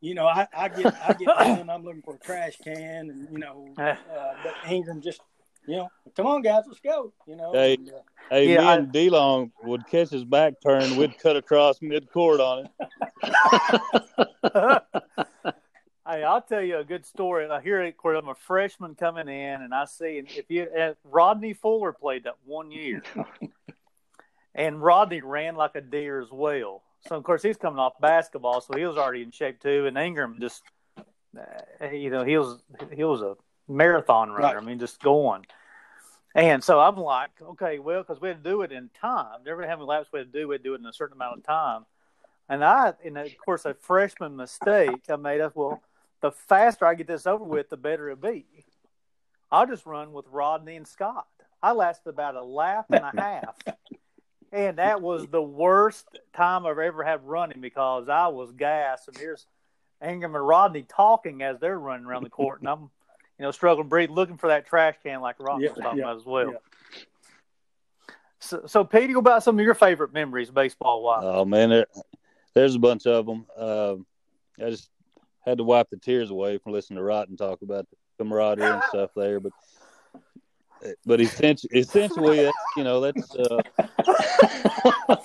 [0.01, 3.29] You know, I, I get I get done, I'm looking for a trash can, and
[3.33, 3.95] you know, uh,
[4.43, 5.21] but Ingram just,
[5.67, 7.13] you know, come on guys, let's go.
[7.27, 7.53] You know.
[7.53, 7.93] Hey, and, uh,
[8.31, 12.11] hey, yeah, me I, and DeLong would catch his back turn, we'd cut across mid
[12.13, 12.69] court on
[14.53, 14.83] it.
[16.09, 17.51] Hey, I'll tell you a good story.
[17.51, 17.97] I hear it.
[18.05, 20.69] I'm a freshman coming in, and I see and if you
[21.03, 23.03] Rodney Fuller played that one year,
[24.57, 26.83] and Rodney ran like a deer as well.
[27.07, 29.87] So of course he's coming off basketball, so he was already in shape too.
[29.87, 30.62] And Ingram just,
[30.99, 32.61] uh, you know, he was
[32.92, 33.37] he was a
[33.69, 34.55] marathon runner.
[34.55, 34.57] Right.
[34.57, 35.47] I mean, just going.
[36.35, 39.40] And so I'm like, okay, well, because we had to do it in time.
[39.47, 41.38] Every how many laps we had to do, we'd do it in a certain amount
[41.38, 41.87] of time.
[42.49, 45.57] And I, and of course, a freshman mistake I made up.
[45.57, 45.83] Well,
[46.21, 48.45] the faster I get this over with, the better it be.
[49.51, 51.27] I'll just run with Rodney and Scott.
[51.62, 53.57] I lasted about a lap and a half
[54.53, 59.09] and that was the worst time I've ever had running because I was gassed.
[59.09, 59.47] And here's
[60.07, 62.91] Ingram and Rodney talking as they're running around the court, and I'm,
[63.39, 65.99] you know, struggling to breathe, looking for that trash can like Rodney yeah, was talking
[65.99, 66.53] yeah, about as well.
[66.53, 66.59] Yeah.
[68.39, 71.23] So, so Petey, what about some of your favorite memories, baseball wise?
[71.25, 71.87] Oh man, there,
[72.55, 73.47] there's a bunch of them.
[73.57, 73.97] Uh,
[74.59, 74.89] I just
[75.45, 78.83] had to wipe the tears away from listening to Rotten talk about the camaraderie and
[78.89, 79.53] stuff there, but
[81.05, 83.35] but essentially, essentially, that's, you know, that's.
[83.35, 83.62] Uh,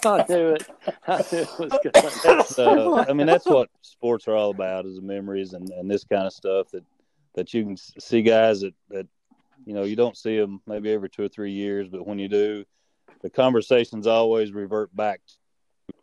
[0.06, 0.68] I knew it.
[1.08, 1.94] I knew it was good.
[2.24, 6.04] That's, uh, I mean, that's what sports are all about: is memories and, and this
[6.04, 6.84] kind of stuff that
[7.36, 9.08] that you can see guys that that
[9.66, 12.28] you know you don't see them maybe every two or three years, but when you
[12.28, 12.66] do,
[13.22, 15.96] the conversations always revert back to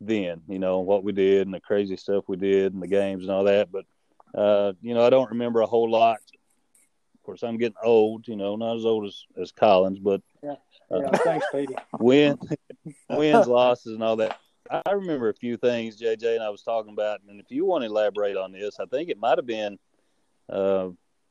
[0.00, 0.42] then.
[0.48, 3.32] You know what we did and the crazy stuff we did and the games and
[3.32, 3.70] all that.
[3.70, 3.84] But
[4.34, 6.18] uh, you know, I don't remember a whole lot
[7.28, 8.26] course, I'm getting old.
[8.26, 10.54] You know, not as old as, as Collins, but yeah,
[10.90, 10.96] yeah.
[10.96, 11.74] Uh, thanks, Petey.
[12.00, 12.38] Win,
[13.10, 14.38] wins, losses, and all that.
[14.70, 17.20] I remember a few things, JJ, and I was talking about.
[17.28, 19.78] And if you want to elaborate on this, I think it might have been
[20.48, 20.88] uh,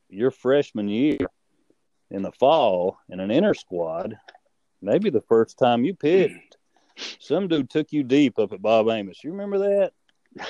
[0.08, 1.18] your freshman year
[2.10, 4.16] in the fall in an intrasquad.
[4.80, 6.56] Maybe the first time you pitched,
[7.18, 9.22] some dude took you deep up at Bob Amos.
[9.24, 9.92] You remember that?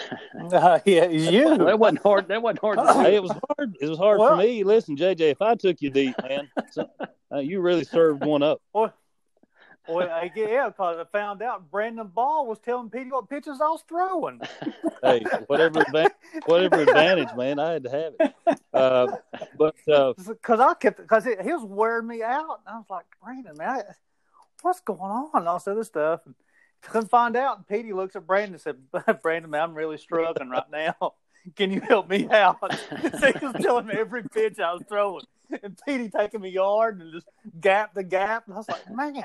[0.53, 1.59] Uh, yeah, you.
[1.59, 2.29] that wasn't hard.
[2.29, 2.79] That wasn't hard.
[3.05, 3.77] Hey, it was hard.
[3.81, 4.64] It was hard well, for me.
[4.64, 6.88] Listen, JJ, if I took you deep, man, so,
[7.33, 8.62] uh, you really served one up.
[8.72, 8.92] Well,
[9.88, 13.68] well, I, yeah, because I found out Brandon Ball was telling Petey what pitches I
[13.68, 14.40] was throwing.
[15.03, 16.12] hey, whatever advantage,
[16.44, 18.61] whatever advantage, man, I had to have it.
[18.72, 19.16] Uh,
[19.57, 23.07] but because uh, I kept because he was wearing me out, and I was like,
[23.22, 23.83] Brandon, man, I,
[24.62, 25.31] what's going on?
[25.35, 26.20] And all this other stuff.
[26.27, 26.35] And
[26.83, 27.59] couldn't find out.
[27.59, 31.14] And Petey looks at Brandon and said, Brandon, man, I'm really struggling right now.
[31.57, 32.59] Can you help me out?
[32.61, 35.25] so he was telling me every pitch I was throwing.
[35.62, 37.27] And Petey taking me yard and just
[37.59, 38.45] gap the gap.
[38.47, 39.25] And I was like, man,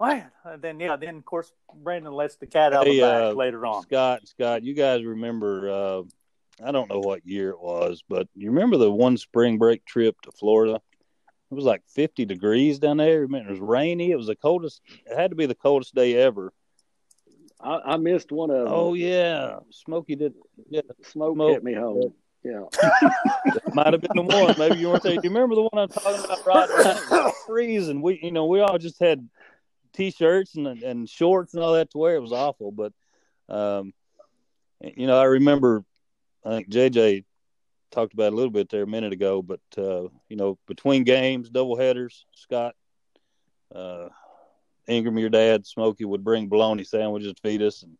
[0.00, 0.30] man.
[0.44, 3.22] And then, yeah, then, of course, Brandon lets the cat out hey, of the bag
[3.22, 3.82] uh, later on.
[3.82, 6.02] Scott, Scott, you guys remember, uh,
[6.64, 10.20] I don't know what year it was, but you remember the one spring break trip
[10.22, 10.80] to Florida?
[11.50, 13.22] It was like 50 degrees down there.
[13.22, 14.10] I mean, It was rainy.
[14.10, 14.80] It was the coldest.
[15.06, 16.52] It had to be the coldest day ever.
[17.60, 18.68] I, I missed one of them.
[18.68, 20.34] Oh yeah, Smokey did.
[20.68, 22.12] Yeah, Smoke, Smoke hit me home.
[22.42, 22.64] Yeah,
[23.72, 24.54] might have been the one.
[24.58, 25.14] Maybe you weren't there.
[25.14, 26.46] Do you remember the one I'm talking about?
[26.46, 28.02] Right, freezing.
[28.02, 29.26] We, you know, we all just had
[29.94, 32.16] t-shirts and and shorts and all that to wear.
[32.16, 32.92] It was awful, but
[33.48, 33.94] um,
[34.80, 35.84] you know, I remember.
[36.44, 37.24] I think JJ
[37.96, 41.48] talked about a little bit there a minute ago, but uh, you know, between games,
[41.48, 42.76] double headers, Scott,
[43.74, 44.08] uh,
[44.86, 47.96] Ingram, your dad, Smokey would bring bologna sandwiches to feed us, and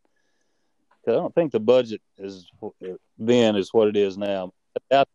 [1.09, 2.47] I don't think the budget is
[3.19, 4.53] then is what it is now.
[4.91, 5.07] a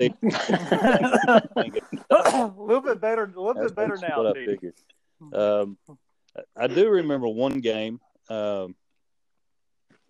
[2.57, 4.23] little bit better, a little bit better now.
[4.23, 4.73] What I figured.
[5.31, 5.77] Um,
[6.57, 7.99] I do remember one game.
[8.29, 8.75] Um,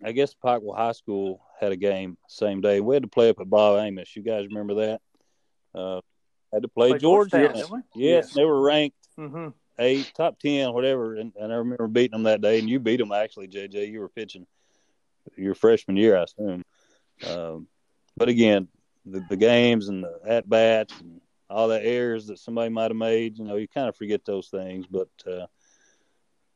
[0.02, 2.80] I guess Pikeville High School had a game same day.
[2.80, 4.14] We had to play up at Bob Amos.
[4.16, 5.00] You guys remember that?
[5.74, 6.00] Uh,
[6.52, 7.52] had to play, play Georgia.
[7.54, 9.48] Yes, yes, they were ranked mm-hmm.
[9.78, 11.14] eight, top ten, whatever.
[11.14, 12.58] And, and, I remember beating them that day.
[12.58, 13.90] And you beat them actually, JJ.
[13.90, 14.46] You were pitching
[15.36, 16.64] your freshman year, I assume.
[17.26, 17.68] Um,
[18.16, 18.68] but again,
[19.06, 22.96] the, the games and the at bats and all the errors that somebody might have
[22.96, 24.86] made, you know, you kind of forget those things.
[24.90, 25.46] But uh,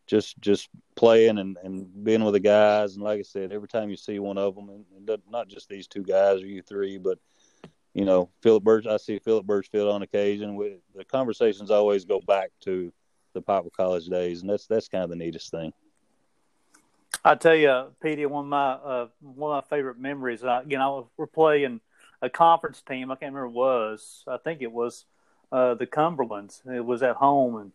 [0.06, 2.94] just just playing and, and being with the guys.
[2.94, 5.86] And like I said, every time you see one of them, and, not just these
[5.86, 7.18] two guys or you three, but
[7.94, 8.86] you know, Philip Birch.
[8.86, 10.54] I see Philip Birchfield on occasion.
[10.54, 12.92] We, the conversations always go back to
[13.32, 15.72] the Pikeville College days, and that's that's kind of the neatest thing.
[17.24, 20.44] I tell you, Petey, one of my uh, one of my favorite memories.
[20.44, 21.80] Uh, you know, we're playing
[22.22, 23.10] a conference team.
[23.10, 24.24] I can't remember what it was.
[24.28, 25.06] I think it was
[25.50, 26.66] uh, the Cumberlands.
[26.66, 27.72] It was at home, and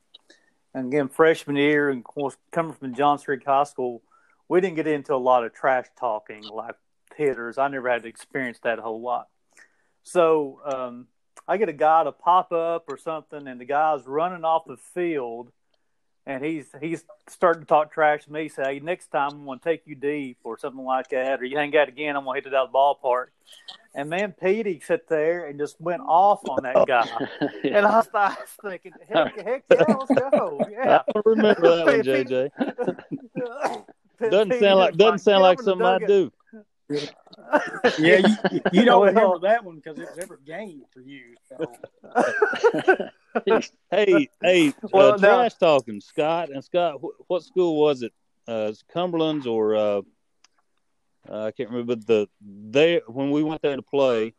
[0.73, 4.01] and again, freshman year, and of course, coming from Johns Creek High School,
[4.47, 6.75] we didn't get into a lot of trash talking like
[7.15, 7.57] hitters.
[7.57, 9.27] I never had to experience that a whole lot.
[10.03, 11.07] So um,
[11.47, 14.77] I get a guy to pop up or something, and the guy's running off the
[14.77, 15.51] field,
[16.25, 18.49] and he's he's starting to talk trash to me.
[18.49, 21.45] Say, hey, next time I'm going to take you deep or something like that, or
[21.45, 23.27] you hang out again, I'm going to hit it out of the ballpark.
[23.93, 27.10] And man, Petey sat there and just went off on that guy.
[27.63, 27.77] yeah.
[27.77, 30.65] And I was, I was thinking, heck, heck yeah, let's go.
[30.69, 31.01] Yeah.
[31.13, 32.51] I remember that one, JJ.
[34.29, 36.31] doesn't sound like doesn't sound like something I do.
[37.99, 41.36] Yeah, you, you don't remember that one because it was every game for you.
[41.47, 41.71] So.
[43.91, 46.99] hey, hey, well, uh, trash talking, Scott and Scott.
[47.01, 48.13] Wh- what school was it?
[48.47, 50.01] Uh, Cumberland's or uh,
[51.30, 54.34] uh, I can't remember, but the they when we went there to play.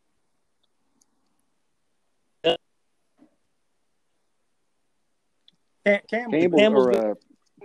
[5.85, 6.77] Campbell, Campbellsville.
[6.77, 7.15] Or, uh,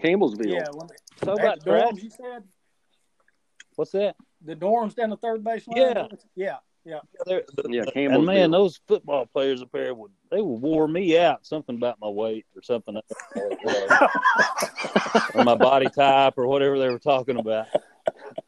[0.03, 0.55] Campbellsville.
[0.55, 0.65] Yeah.
[1.23, 2.43] so about dorms, you said.
[3.75, 4.15] What's that?
[4.45, 5.77] The dorms down the third base line.
[5.77, 6.07] Yeah.
[6.35, 6.57] Yeah.
[6.85, 6.99] Yeah.
[7.25, 11.45] Yeah, yeah and man, those football players up there would they would wore me out.
[11.45, 12.97] Something about my weight or something,
[15.35, 17.67] or my body type or whatever they were talking about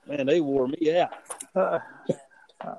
[0.10, 1.14] man, they wore me out.
[1.56, 1.80] Uh,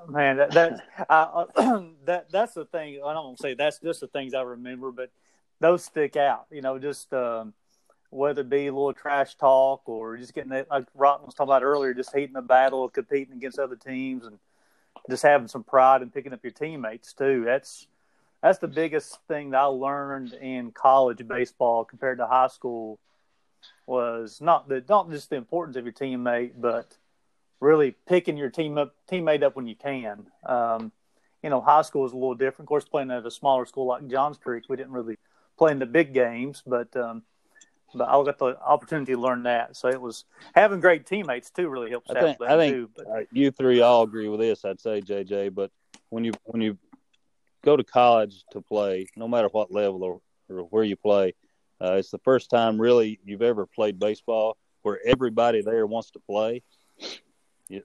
[0.07, 1.45] man, that that, uh,
[2.05, 3.01] that that's the thing.
[3.05, 5.11] I don't want to say that's just the things I remember, but
[5.59, 6.45] those stick out.
[6.51, 7.53] You know, just um,
[8.11, 11.49] whether it be a little trash talk or just getting that, like Rotten was talking
[11.49, 14.37] about earlier, just heating the battle, competing against other teams, and
[15.09, 17.43] just having some pride and picking up your teammates too.
[17.45, 17.87] That's
[18.43, 22.99] that's the biggest thing that I learned in college baseball compared to high school
[23.85, 26.97] was not the not just the importance of your teammate, but
[27.61, 30.27] really picking your team up teammate up when you can.
[30.45, 30.91] Um,
[31.41, 32.65] you know, high school is a little different.
[32.65, 35.17] Of course, playing at a smaller school like Johns Creek, we didn't really
[35.57, 37.23] play in the big games, but um,
[37.93, 39.75] but I got the opportunity to learn that.
[39.75, 42.89] So it was having great teammates too really helps I think, I think too.
[42.95, 45.53] But, you three all agree with this, I'd say, JJ.
[45.53, 45.71] But
[46.09, 46.77] when you when you
[47.63, 51.33] go to college to play, no matter what level or, or where you play,
[51.81, 56.19] uh, it's the first time really you've ever played baseball where everybody there wants to
[56.19, 56.63] play.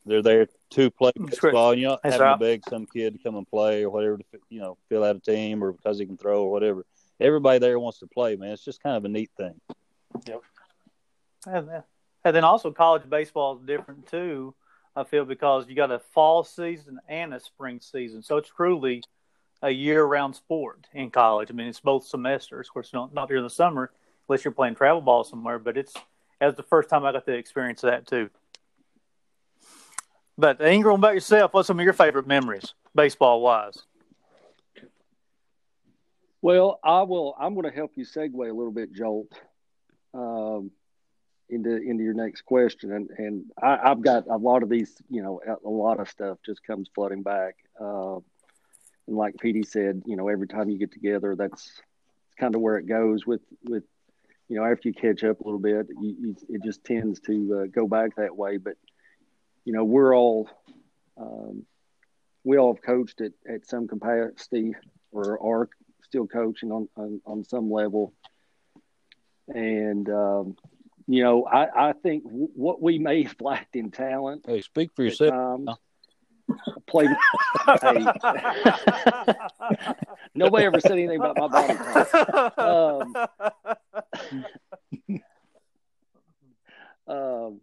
[0.04, 3.36] They're there to play baseball, and you don't have to beg some kid to come
[3.36, 6.16] and play or whatever to you know fill out a team or because he can
[6.16, 6.84] throw or whatever.
[7.20, 8.50] Everybody there wants to play, man.
[8.50, 9.60] It's just kind of a neat thing.
[10.26, 10.42] Yep.
[11.46, 11.82] And, then,
[12.24, 14.54] and then also college baseball is different too.
[14.94, 19.02] I feel because you got a fall season and a spring season, so it's truly
[19.62, 21.50] a year-round sport in college.
[21.50, 22.68] I mean, it's both semesters.
[22.68, 23.90] Of course, not not during the summer
[24.28, 25.58] unless you're playing travel ball somewhere.
[25.58, 25.94] But it's
[26.40, 28.30] as the first time I got to experience that too.
[30.38, 33.78] But Ingram, about yourself, what's some of your favorite memories, baseball wise?
[36.42, 37.34] Well, I will.
[37.40, 39.32] I'm going to help you segue a little bit, Jolt,
[40.16, 40.70] um,
[41.48, 45.00] into into your next question, and and I, have got a lot of these.
[45.08, 47.56] You know, a lot of stuff just comes flooding back.
[47.80, 48.16] Uh,
[49.06, 52.60] and like Petey said, you know, every time you get together, that's it's kind of
[52.60, 53.84] where it goes with with
[54.48, 57.62] you know after you catch up a little bit, you, you, it just tends to
[57.62, 58.56] uh, go back that way.
[58.56, 58.74] But
[59.64, 60.48] you know, we're all
[61.16, 61.64] um,
[62.44, 64.74] we all have coached at, at some capacity
[65.10, 65.68] or are
[66.02, 68.12] still coaching on, on, on some level.
[69.48, 70.56] And, um,
[71.06, 74.44] you know, I, I think w- what we may have lacked in talent.
[74.46, 75.78] Hey, speak for yourself.
[76.86, 77.10] Played.
[77.82, 77.82] hey,
[80.34, 82.58] nobody ever said anything about my body type.
[82.58, 83.16] Um,
[87.08, 87.60] um,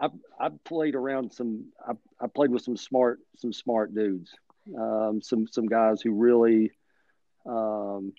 [0.00, 0.08] I
[0.40, 1.66] I played around some.
[1.86, 4.34] I, I played with some smart some smart dudes.
[4.74, 6.72] Um, some some guys who really
[7.46, 8.12] um,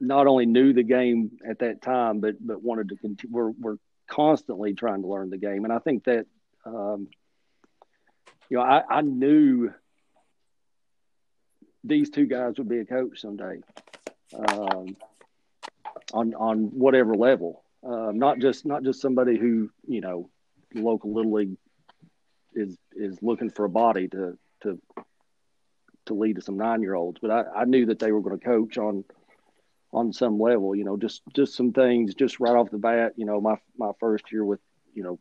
[0.00, 3.34] not only knew the game at that time, but but wanted to continue.
[3.34, 3.76] We're we're
[4.08, 6.26] constantly trying to learn the game, and I think that
[6.66, 7.08] um,
[8.48, 9.72] you know I, I knew
[11.82, 13.60] these two guys would be a coach someday,
[14.34, 14.96] um,
[16.12, 17.62] on on whatever level.
[17.86, 20.30] Uh, not just not just somebody who you know
[20.74, 21.56] local little league
[22.54, 24.80] is is looking for a body to to
[26.06, 28.38] to lead to some nine year olds, but I, I knew that they were going
[28.38, 29.04] to coach on
[29.94, 30.74] on some level.
[30.74, 33.12] You know, just just some things just right off the bat.
[33.16, 34.60] You know, my my first year with
[34.92, 35.18] you know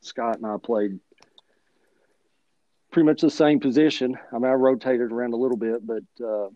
[0.00, 0.98] Scott and I played
[2.90, 4.16] pretty much the same position.
[4.32, 6.48] I mean, I rotated around a little bit, but uh,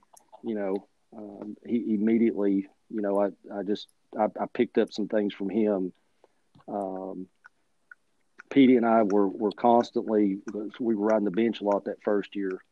[0.42, 0.86] you know,
[1.16, 3.88] um, he immediately, you know, I I just
[4.18, 5.92] I, I picked up some things from him.
[6.66, 7.26] Um,
[8.50, 10.38] Petey and I were were constantly
[10.80, 12.62] we were riding the bench a lot that first year,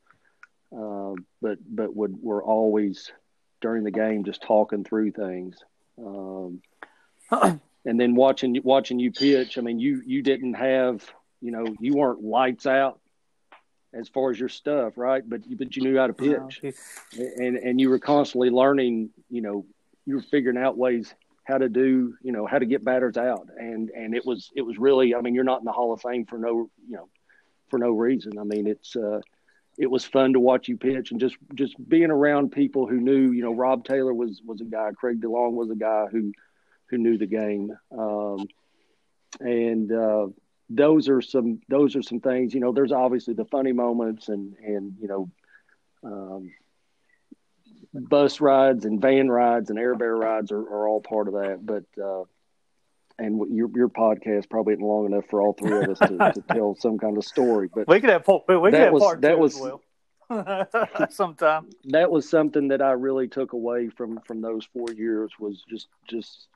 [0.77, 3.13] uh, but but would were always
[3.67, 5.57] during the game just talking through things,
[5.99, 6.63] um,
[7.33, 9.59] and then watching watching you pitch.
[9.59, 11.05] I mean, you you didn't have
[11.41, 13.01] you know you weren't lights out
[13.93, 15.29] as far as your stuff, right?
[15.29, 16.63] But but you knew how to pitch,
[17.19, 19.11] and and you were constantly learning.
[19.31, 19.67] You know,
[20.05, 21.13] you were figuring out ways
[21.43, 23.49] how to do, you know, how to get batters out.
[23.59, 26.01] And and it was it was really, I mean, you're not in the Hall of
[26.01, 27.09] Fame for no, you know,
[27.69, 28.39] for no reason.
[28.39, 29.21] I mean, it's uh,
[29.79, 33.33] it was fun to watch you pitch and just just being around people who knew,
[33.33, 36.33] you know, Rob Taylor was was a guy, Craig DeLong was a guy who
[36.87, 37.77] who knew the game.
[37.97, 38.47] Um,
[39.41, 40.29] and uh,
[40.71, 44.55] those are some those are some things, you know, there's obviously the funny moments and
[44.65, 45.31] and you know
[46.05, 46.53] um,
[47.93, 51.59] bus rides and van rides and air bear rides are, are all part of that.
[51.65, 52.25] But uh,
[53.19, 56.43] and your your podcast probably isn't long enough for all three of us to, to
[56.53, 57.69] tell some kind of story.
[57.73, 59.83] But we could have we could that have was, part that was well.
[61.11, 65.63] sometime that was something that I really took away from from those four years was
[65.69, 66.49] just just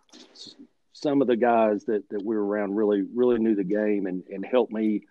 [0.93, 4.25] some of the guys that that we were around really really knew the game and
[4.29, 5.03] and helped me.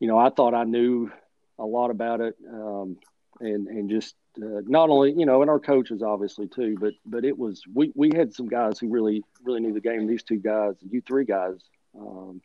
[0.00, 1.10] You know, I thought I knew
[1.58, 2.96] a lot about it, um,
[3.40, 7.24] and and just uh, not only you know, and our coaches obviously too, but but
[7.24, 10.06] it was we we had some guys who really really knew the game.
[10.06, 11.56] These two guys, you three guys,
[11.98, 12.40] um,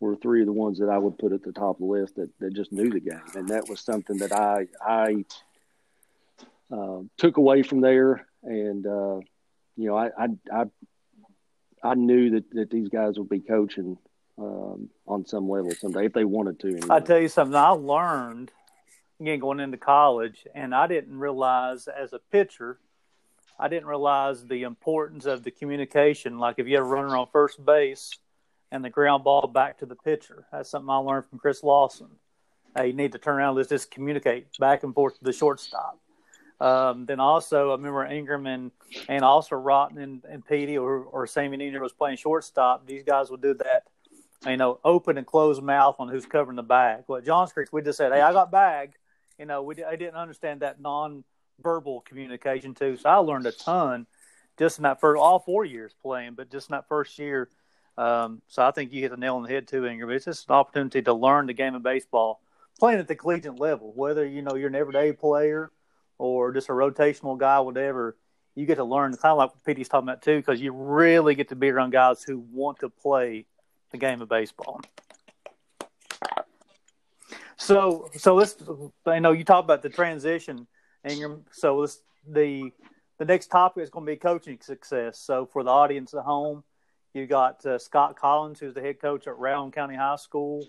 [0.00, 2.16] were three of the ones that I would put at the top of the list
[2.16, 5.24] that that just knew the game, and that was something that I I
[6.70, 9.20] uh, took away from there, and uh,
[9.76, 10.64] you know, I I I,
[11.82, 13.98] I knew that that these guys would be coaching.
[14.40, 16.68] Um, on some level someday if they wanted to.
[16.68, 16.86] Anyway.
[16.90, 17.56] I tell you something.
[17.56, 18.52] I learned
[19.20, 22.78] again going into college, and I didn't realize as a pitcher,
[23.58, 26.38] I didn't realize the importance of the communication.
[26.38, 28.12] Like if you have a runner on first base
[28.70, 32.08] and the ground ball back to the pitcher, that's something I learned from Chris Lawson.
[32.76, 35.98] Hey, you need to turn around, let's just communicate back and forth to the shortstop.
[36.60, 38.70] Um, then also, I remember Ingram and,
[39.08, 42.86] and also Rotten and, and Petey or, or Sammy Niner was playing shortstop.
[42.86, 43.84] These guys would do that,
[44.46, 47.04] you know, open and close mouth on who's covering the bag.
[47.06, 48.94] Well, at Johns Creek, we just said, hey, I got bag
[49.38, 52.96] you know, we I didn't understand that non-verbal communication too.
[52.96, 54.06] So I learned a ton
[54.58, 57.48] just in that first all four years playing, but just in that first year.
[57.96, 60.10] Um, so I think you hit the nail on the head too, Ingram.
[60.10, 62.40] It's just an opportunity to learn the game of baseball,
[62.78, 63.92] playing at the collegiate level.
[63.94, 65.72] Whether you know you're an everyday player
[66.18, 68.16] or just a rotational guy, whatever,
[68.54, 71.34] you get to learn kind of like what Petey's talking about too, because you really
[71.34, 73.46] get to be around guys who want to play
[73.92, 74.80] the game of baseball.
[77.58, 78.56] So, so let's.
[79.04, 80.66] I know you talk about the transition,
[81.04, 82.70] and you're so this the
[83.18, 85.18] the next topic is going to be coaching success.
[85.18, 86.62] So, for the audience at home,
[87.14, 90.64] you got uh, Scott Collins, who's the head coach at Rowan County High School.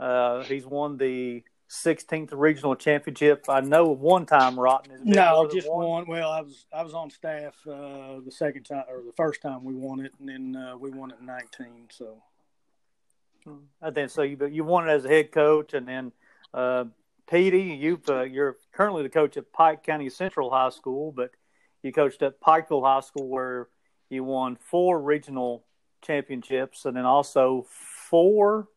[0.00, 3.44] Uh, he's won the 16th regional championship.
[3.48, 4.98] I know one time Rotten.
[5.04, 5.86] no, just one.
[5.86, 6.06] one.
[6.08, 9.62] Well, I was I was on staff uh, the second time or the first time
[9.62, 11.88] we won it, and then uh, we won it in 19.
[11.90, 12.20] So.
[13.80, 14.22] I think so.
[14.22, 16.12] You you won it as a head coach, and then
[16.54, 16.84] uh,
[17.30, 21.30] Petey, you've uh, you're currently the coach at Pike County Central High School, but
[21.82, 23.68] you coached at Pikeville High School where
[24.10, 25.64] you won four regional
[26.02, 28.68] championships, and then also four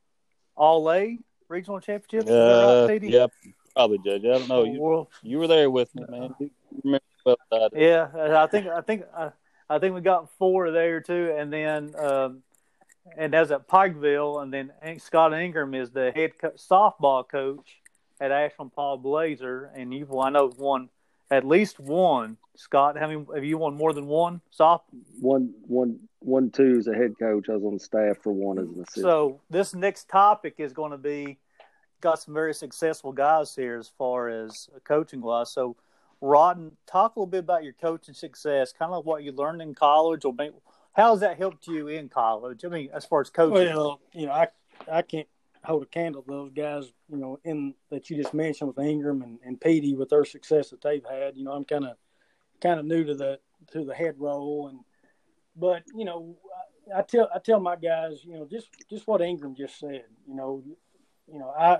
[0.55, 1.19] All A
[1.49, 2.31] regional championships.
[2.31, 3.31] Uh, right, yep,
[3.75, 4.23] probably, Judge.
[4.23, 4.63] I don't know.
[4.63, 6.33] You, well, you were there with me, man.
[7.25, 7.37] well
[7.73, 8.07] yeah,
[8.41, 9.31] I think I think I,
[9.69, 12.43] I think we got four there too, and then um,
[13.17, 17.81] and that's at Pikeville, and then Scott Ingram is the head co- softball coach
[18.19, 20.89] at Ashland Paul Blazer, and you've I know won
[21.31, 22.37] at least one.
[22.55, 24.85] Scott, how many have you won more than one soft?
[25.19, 27.49] One, one, one, two as a head coach.
[27.49, 29.03] I was on staff for one as an assistant.
[29.03, 31.37] So this next topic is going to be
[32.01, 35.51] got some very successful guys here as far as coaching wise.
[35.51, 35.75] So,
[36.21, 39.73] Rodden, talk a little bit about your coaching success, kind of what you learned in
[39.73, 40.55] college, or maybe,
[40.95, 42.63] how has that helped you in college?
[42.63, 43.75] I mean, as far as coaching.
[43.75, 44.47] Well, you know, I
[44.91, 45.27] I can't
[45.63, 49.21] hold a candle to those guys, you know, in that you just mentioned with Ingram
[49.21, 51.35] and, and Petey with their success that they've had.
[51.35, 51.97] You know, I'm kind of
[52.61, 53.39] kind of new to the
[53.71, 54.79] to the head role, and
[55.55, 56.37] but you know,
[56.95, 60.05] I, I tell I tell my guys, you know, just just what Ingram just said.
[60.25, 60.63] You know,
[61.27, 61.79] you know, I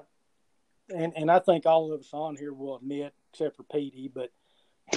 [0.94, 4.32] and and I think all of us on here will admit, except for Petey, but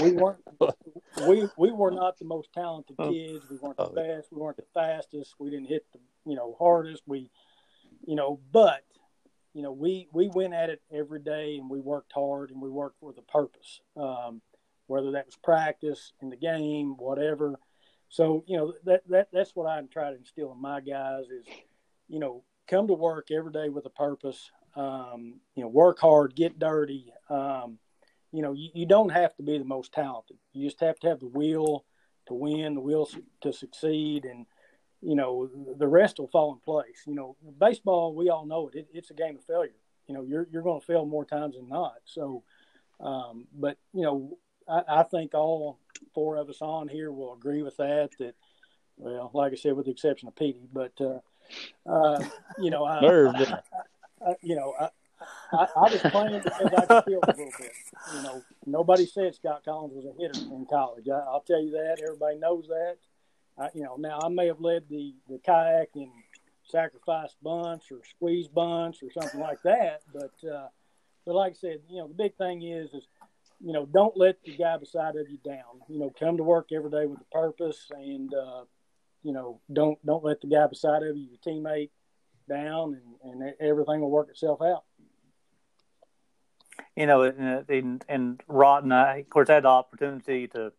[0.01, 0.41] we weren't
[1.29, 3.11] we we were not the most talented oh.
[3.11, 3.45] kids.
[3.51, 3.95] We weren't the oh.
[3.95, 4.29] best.
[4.33, 5.35] We weren't the fastest.
[5.39, 7.03] We didn't hit the you know hardest.
[7.07, 7.31] We
[8.07, 8.83] you know, but
[9.55, 12.71] you know, we we went at it every day and we worked hard and we
[12.71, 13.81] worked with a purpose.
[13.97, 14.41] Um,
[14.87, 17.59] whether that was practice in the game, whatever.
[18.09, 21.47] So you know that that that's what I try to instill in my guys is,
[22.09, 24.51] you know, come to work every day with a purpose.
[24.77, 27.13] Um, you know, work hard, get dirty.
[27.29, 27.79] Um,
[28.33, 30.37] you know, you, you don't have to be the most talented.
[30.53, 31.85] You just have to have the will
[32.27, 33.09] to win, the will
[33.43, 34.47] to succeed, and
[35.01, 37.03] you know, the rest will fall in place.
[37.07, 38.79] You know, baseball, we all know it.
[38.79, 39.73] it it's a game of failure.
[40.07, 41.97] You know, you're you're going to fail more times than not.
[42.05, 42.43] So,
[43.01, 45.79] um, but you know, I, I, think all
[46.15, 48.11] four of us on here will agree with that.
[48.19, 48.35] That,
[48.97, 51.21] well, like I said, with the exception of Petey, but uh,
[51.89, 52.25] uh,
[52.59, 53.61] you know, I, I,
[54.27, 54.89] I, you know, I,
[55.53, 57.73] I, I was playing because I could feel a little bit.
[58.15, 61.09] You know, nobody said Scott Collins was a hitter in college.
[61.09, 62.01] I, will tell you that.
[62.03, 62.97] Everybody knows that.
[63.59, 66.11] I, you know, now I may have led the the KIAC in
[66.65, 70.69] sacrifice bunts or squeeze bunts or something like that, but uh,
[71.25, 73.07] but like I said, you know, the big thing is is
[73.61, 75.81] you know don't let the guy beside of you down.
[75.89, 78.65] You know, come to work every day with a purpose, and uh,
[79.23, 81.91] you know don't don't let the guy beside of you, your teammate,
[82.49, 84.85] down, and and everything will work itself out
[86.99, 90.73] you know, and and Rotten, I of course had the opportunity to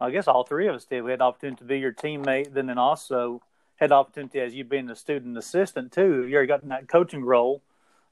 [0.00, 1.02] I guess all three of us did.
[1.02, 3.40] We had the opportunity to be your teammate, then and also
[3.76, 6.26] had the opportunity as you being a student assistant too.
[6.26, 7.62] You already got in that coaching role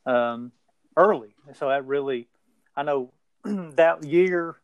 [0.06, 0.52] um,
[0.96, 2.28] early, so that really,
[2.76, 3.10] I know
[3.44, 4.56] that year.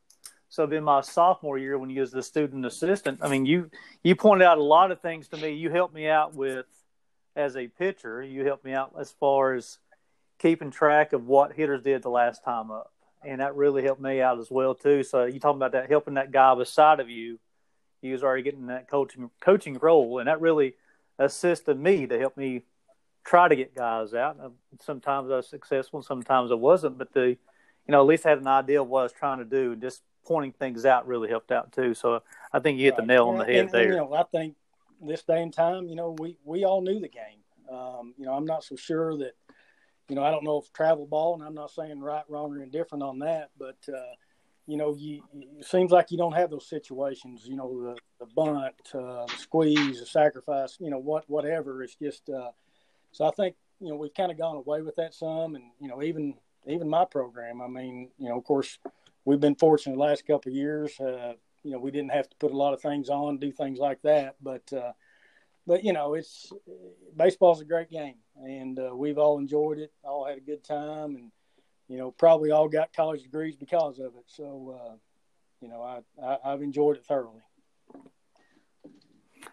[0.49, 3.69] So then my sophomore year, when you was the student assistant, I mean, you
[4.05, 5.55] you pointed out a lot of things to me.
[5.55, 6.67] You helped me out with
[7.35, 8.23] as a pitcher.
[8.23, 9.79] You helped me out as far as
[10.41, 12.91] keeping track of what hitters did the last time up
[13.25, 15.03] and that really helped me out as well too.
[15.03, 17.39] So you talking about that helping that guy beside of you,
[18.01, 20.75] he was already getting that coaching coaching role, and that really
[21.19, 22.63] assisted me to help me
[23.25, 24.39] try to get guys out.
[24.83, 27.37] Sometimes I was successful, sometimes I wasn't, but the you
[27.89, 29.83] know at least I had an idea of what I was trying to do, and
[29.83, 31.95] just pointing things out really helped out too.
[31.95, 32.23] So
[32.53, 33.01] I think you hit right.
[33.01, 33.93] the nail on the head and, there.
[33.93, 34.57] You know, I think
[35.03, 37.41] this day and time, you know, we we all knew the game.
[37.71, 39.35] Um, you know, I'm not so sure that
[40.09, 42.63] you know, I don't know if travel ball, and I'm not saying right, wrong, or
[42.63, 44.15] indifferent on that, but uh,
[44.67, 45.23] you know, you
[45.59, 47.43] it seems like you don't have those situations.
[47.45, 50.77] You know, the, the bunt, uh, the squeeze, the sacrifice.
[50.81, 51.83] You know, what whatever.
[51.83, 52.51] It's just uh,
[53.13, 55.89] so I think you know we've kind of gone away with that some, and you
[55.89, 56.35] know, even
[56.67, 57.61] even my program.
[57.61, 58.79] I mean, you know, of course,
[59.25, 60.99] we've been fortunate the last couple of years.
[61.01, 63.79] Uh, you know, we didn't have to put a lot of things on, do things
[63.79, 64.93] like that, but uh,
[65.71, 66.53] but you know, it's
[67.17, 71.15] baseball's a great game, and uh, we've all enjoyed it, all had a good time,
[71.15, 71.31] and
[71.87, 74.25] you know, probably all got college degrees because of it.
[74.27, 74.97] So, uh,
[75.61, 77.43] you know, I, I have enjoyed it thoroughly.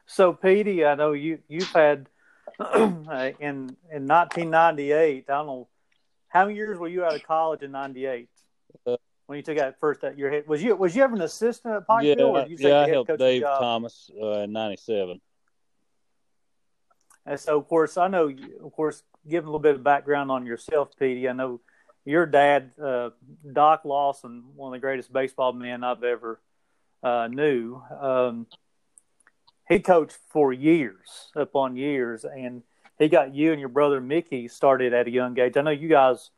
[0.07, 2.09] So, Petey, I know you you've had
[2.59, 5.26] uh, in in 1998.
[5.30, 5.68] I don't know
[6.30, 8.28] how many years were you out of college in '98
[8.88, 8.97] Uh,
[9.28, 10.47] when you took out first at your head.
[10.47, 12.18] Was you was you ever an assistant at Pikeville?
[12.18, 13.59] yeah, or you yeah, I head helped Dave job?
[13.61, 15.22] Thomas uh, in '97.
[17.28, 20.45] And so, of course, I know, of course, give a little bit of background on
[20.45, 21.28] yourself, Petey.
[21.28, 21.59] I know
[22.05, 23.09] your dad, uh,
[23.51, 26.39] Doc Lawson, one of the greatest baseball men I've ever
[27.03, 27.82] uh, knew.
[27.99, 28.47] Um,
[29.67, 32.63] he coached for years, upon years, and
[32.97, 35.57] he got you and your brother Mickey started at a young age.
[35.57, 36.30] I know you guys.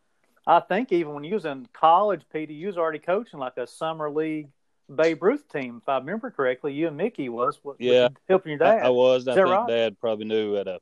[0.47, 3.67] I think even when you was in college, Petey, you was already coaching like a
[3.67, 4.49] summer league
[4.93, 6.73] Babe Ruth team, if I remember correctly.
[6.73, 8.09] You and Mickey was, was Yeah.
[8.27, 8.83] helping your dad.
[8.83, 9.27] I was.
[9.27, 9.67] I think right?
[9.67, 10.79] Dad probably knew at a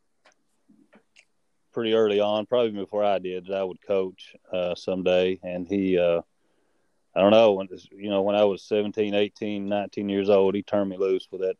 [1.73, 5.39] pretty early on, probably before I did, that I would coach uh, someday.
[5.43, 6.21] And he, uh,
[7.15, 10.63] I don't know, when you know, when I was 17, 18, 19 years old, he
[10.63, 11.55] turned me loose with that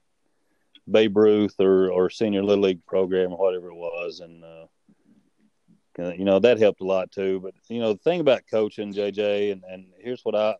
[0.89, 6.23] Babe Ruth or or senior little league program or whatever it was, and uh, you
[6.23, 7.41] know that helped a lot too.
[7.41, 10.55] But you know, the thing about coaching, JJ, and and here's what I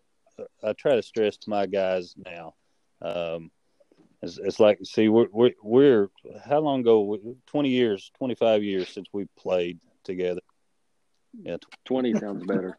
[0.63, 2.53] I try to stress to my guys now.
[3.01, 3.51] Um,
[4.21, 6.07] it's, it's like, see, we're, we're, we're,
[6.45, 7.17] how long ago?
[7.47, 10.41] 20 years, 25 years since we played together.
[11.39, 11.57] Yeah.
[11.85, 12.75] Twenty sounds better.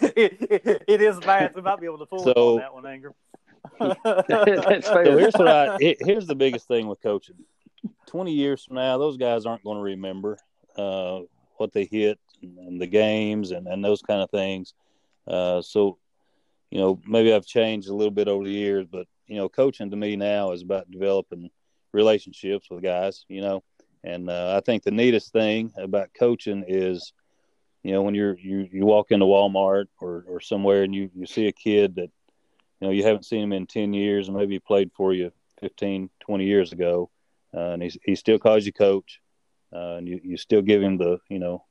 [0.00, 1.54] it, it, it is math.
[1.54, 3.14] We might be able to fool him So- on that one, Anger.
[3.80, 5.04] That's fair.
[5.06, 7.36] So here's what I, here's the biggest thing with coaching.
[8.06, 10.38] 20 years from now, those guys aren't going to remember,
[10.76, 11.20] uh,
[11.56, 14.74] what they hit and, and the games and, and those kind of things.
[15.26, 15.98] Uh, so,
[16.70, 19.90] you know, maybe I've changed a little bit over the years, but you know, coaching
[19.90, 21.50] to me now is about developing
[21.92, 23.62] relationships with guys, you know,
[24.02, 27.12] and uh, I think the neatest thing about coaching is,
[27.82, 31.26] you know, when you're you you walk into Walmart or or somewhere and you you
[31.26, 32.10] see a kid that,
[32.80, 35.32] you know, you haven't seen him in ten years and maybe he played for you
[35.60, 37.10] 15, 20 years ago,
[37.54, 39.20] uh, and he's, he still calls you coach,
[39.74, 41.64] uh, and you you still give him the you know,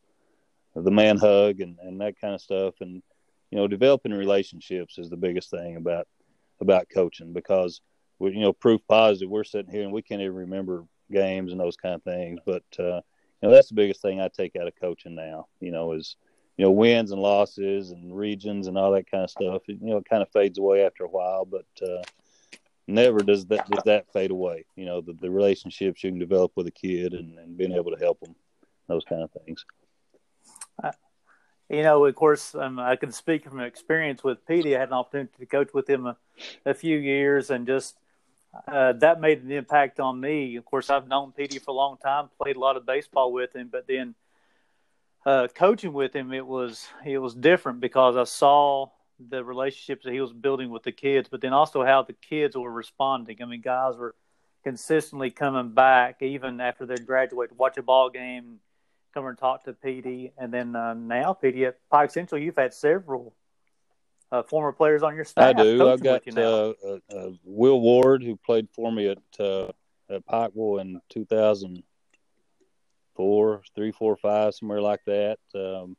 [0.75, 3.03] the man hug and and that kind of stuff, and
[3.53, 6.07] you know, developing relationships is the biggest thing about
[6.59, 7.81] about coaching because
[8.17, 11.61] we you know proof positive we're sitting here and we can't even remember games and
[11.61, 12.39] those kind of things.
[12.47, 15.69] But uh you know that's the biggest thing i take out of coaching now you
[15.69, 16.15] know is
[16.57, 19.61] you know wins and losses and regions and all that kind of stuff.
[19.67, 22.01] You know it kind of fades away after a while but uh
[22.87, 26.53] never does that does that fade away you know the, the relationships you can develop
[26.55, 28.33] with a kid and, and being able to help them
[28.87, 29.63] those kind of things
[31.73, 34.75] You know, of course, um, I can speak from experience with Petey.
[34.75, 36.15] I had an opportunity to coach with him a,
[36.67, 37.97] a few years, and just
[38.67, 40.55] uh, that made an impact on me.
[40.55, 43.55] Of course, I've known Petey for a long time, played a lot of baseball with
[43.55, 44.13] him, but then
[45.25, 50.13] uh, coaching with him, it was it was different because I saw the relationships that
[50.13, 53.37] he was building with the kids, but then also how the kids were responding.
[53.41, 54.13] I mean, guys were
[54.63, 58.59] consistently coming back even after they graduated, to watch a ball game,
[59.13, 62.73] come and talk to Petey, and then uh, now Petey at Pike Central, you've had
[62.73, 63.33] several
[64.31, 65.55] uh, former players on your staff.
[65.55, 65.89] I do.
[65.89, 66.43] I've got with you now.
[66.43, 69.67] uh, uh, uh, Will Ward, who played for me at uh,
[70.09, 75.37] at Pikeville in 2004, three, four, five, somewhere like that.
[75.53, 75.95] Um,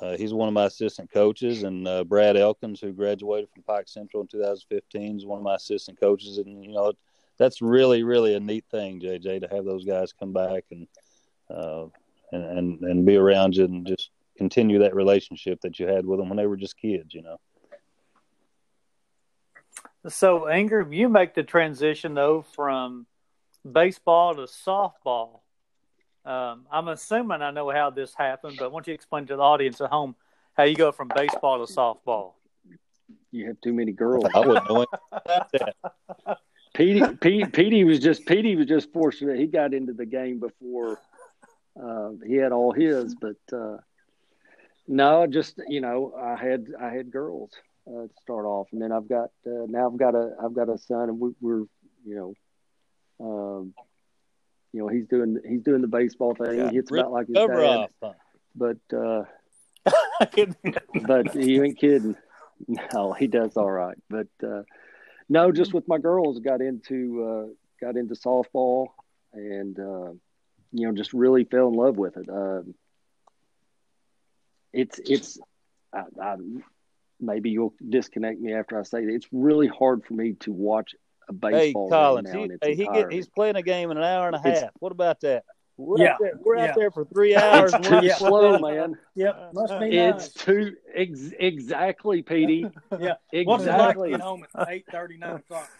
[0.00, 3.88] uh, he's one of my assistant coaches, and uh, Brad Elkins, who graduated from Pike
[3.88, 6.38] Central in 2015, is one of my assistant coaches.
[6.38, 6.92] And you know,
[7.38, 10.86] that's really, really a neat thing, JJ, to have those guys come back and
[11.50, 11.86] uh,
[12.32, 16.18] and, and and be around you and just continue that relationship that you had with
[16.18, 17.14] them when they were just kids.
[17.14, 17.36] You know.
[20.08, 23.06] So, Anger, you make the transition though from
[23.70, 25.40] baseball to softball.
[26.24, 29.42] Um, I'm assuming I know how this happened, but why don't you explain to the
[29.42, 30.14] audience at home
[30.54, 32.32] how you go from baseball to softball?
[33.30, 34.24] You have too many girls.
[34.34, 36.38] I wouldn't know anything about that.
[36.74, 39.38] Petey, Petey, Petey was just Petey was just fortunate.
[39.38, 41.00] He got into the game before
[41.82, 43.78] uh, he had all his, but uh,
[44.86, 47.52] no, just you know, I had I had girls
[47.86, 50.68] uh, to start off, and then I've got uh, now I've got a I've got
[50.68, 51.64] a son, and we, we're
[52.04, 52.34] you
[53.20, 53.74] know, um,
[54.72, 56.58] you know, he's doing he's doing the baseball thing.
[56.58, 56.70] Yeah.
[56.70, 58.16] He hits Rip about like his dad, off.
[58.54, 59.24] but uh,
[61.06, 62.16] but you ain't kidding.
[62.92, 63.96] No, he does all right.
[64.08, 64.62] But uh,
[65.28, 68.88] no, just with my girls, got into uh, got into softball,
[69.32, 70.12] and uh,
[70.72, 72.28] you know, just really fell in love with it.
[72.28, 72.74] Um,
[74.72, 75.38] it's it's
[75.92, 76.36] I, I,
[77.20, 79.12] maybe you'll disconnect me after I say that.
[79.14, 80.94] It's really hard for me to watch
[81.28, 83.96] a Hey, baseball game Collins, now he, hey, he get, he's playing a game in
[83.96, 84.46] an hour and a half.
[84.46, 85.44] It's- what about that?
[85.76, 86.64] We're, Yeah, out, there, we're yeah.
[86.66, 87.72] out there for three hours.
[87.72, 88.98] It's too not slow, man.
[89.14, 90.44] Yep, must be It's nice.
[90.44, 92.66] too ex- exactly, Petey.
[93.00, 93.14] Yeah.
[93.44, 94.12] What's it like Exactly.
[94.12, 95.70] home at eight thirty, nine o'clock?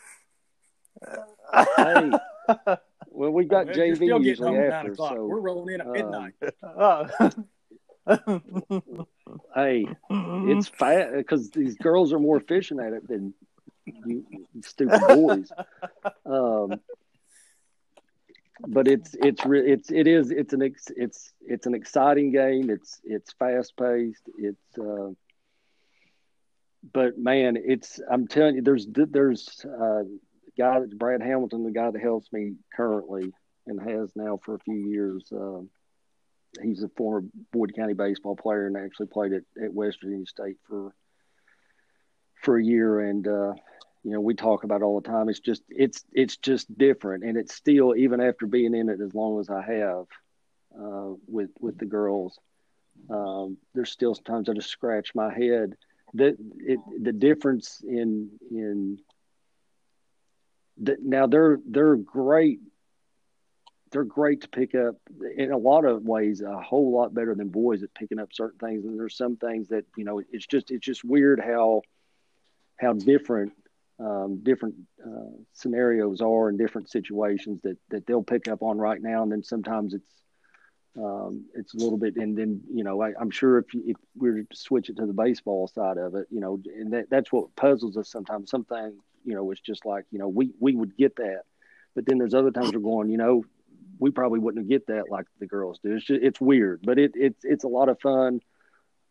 [1.76, 2.76] hey,
[3.10, 6.34] well, we got well, JV usually after, so we're rolling in at midnight.
[6.62, 7.46] Um,
[9.54, 13.34] hey, it's fast because these girls are more efficient at it than
[13.84, 14.24] you
[14.62, 15.50] stupid boys.
[16.24, 16.80] Um,
[18.66, 22.70] but it's it's it's it is it's an ex, it's it's an exciting game.
[22.70, 24.28] It's it's fast paced.
[24.36, 25.10] It's uh,
[26.92, 30.02] but man, it's I'm telling you, there's there's uh,
[30.62, 33.32] guy that's Brad Hamilton, the guy that helps me currently
[33.66, 35.30] and has now for a few years.
[35.32, 35.60] Uh,
[36.62, 40.56] he's a former Boyd County baseball player and actually played at, at West Virginia State
[40.68, 40.94] for
[42.42, 43.00] for a year.
[43.00, 43.52] And uh,
[44.02, 47.36] you know we talk about all the time it's just it's it's just different and
[47.36, 50.06] it's still even after being in it as long as i have
[50.80, 52.38] uh, with with the girls
[53.10, 55.76] um, there's still sometimes i just scratch my head
[56.14, 59.09] that it the difference in in the,
[60.80, 62.60] now they're they're great
[63.92, 64.96] they're great to pick up
[65.36, 68.58] in a lot of ways a whole lot better than boys at picking up certain
[68.58, 71.82] things and there's some things that you know it's just it's just weird how
[72.78, 73.52] how different
[74.00, 74.74] um, different
[75.04, 79.22] uh, scenarios are in different situations that, that they'll pick up on right now.
[79.22, 80.14] And then sometimes it's,
[80.96, 83.96] um, it's a little bit, and then, you know, I, am sure if, you, if
[84.16, 87.10] we were to switch it to the baseball side of it, you know, and that,
[87.10, 88.50] that's what puzzles us sometimes.
[88.50, 91.42] Something, you know, it's just like, you know, we, we would get that,
[91.94, 93.44] but then there's other times we're going, you know,
[93.98, 95.96] we probably wouldn't get that like the girls do.
[95.96, 98.40] It's just, it's weird, but it, it's, it's a lot of fun.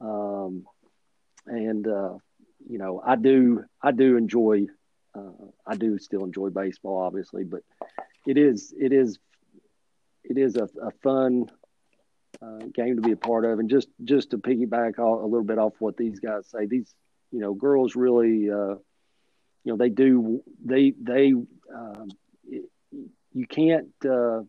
[0.01, 0.65] Um,
[1.45, 2.15] and, uh,
[2.67, 4.67] you know, I do, I do enjoy
[5.15, 7.61] uh, I do still enjoy baseball, obviously, but
[8.25, 9.17] it is it is
[10.23, 11.49] it is a, a fun
[12.41, 13.59] uh, game to be a part of.
[13.59, 16.93] And just just to piggyback a little bit off what these guys say, these
[17.31, 18.75] you know girls really uh,
[19.69, 22.09] you know they do they they um,
[22.49, 24.41] you can't uh,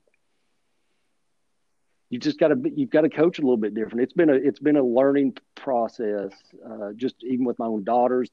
[2.09, 4.01] you just got to you've got to coach a little bit different.
[4.01, 6.33] It's been a it's been a learning process.
[6.67, 8.31] Uh, just even with my own daughters,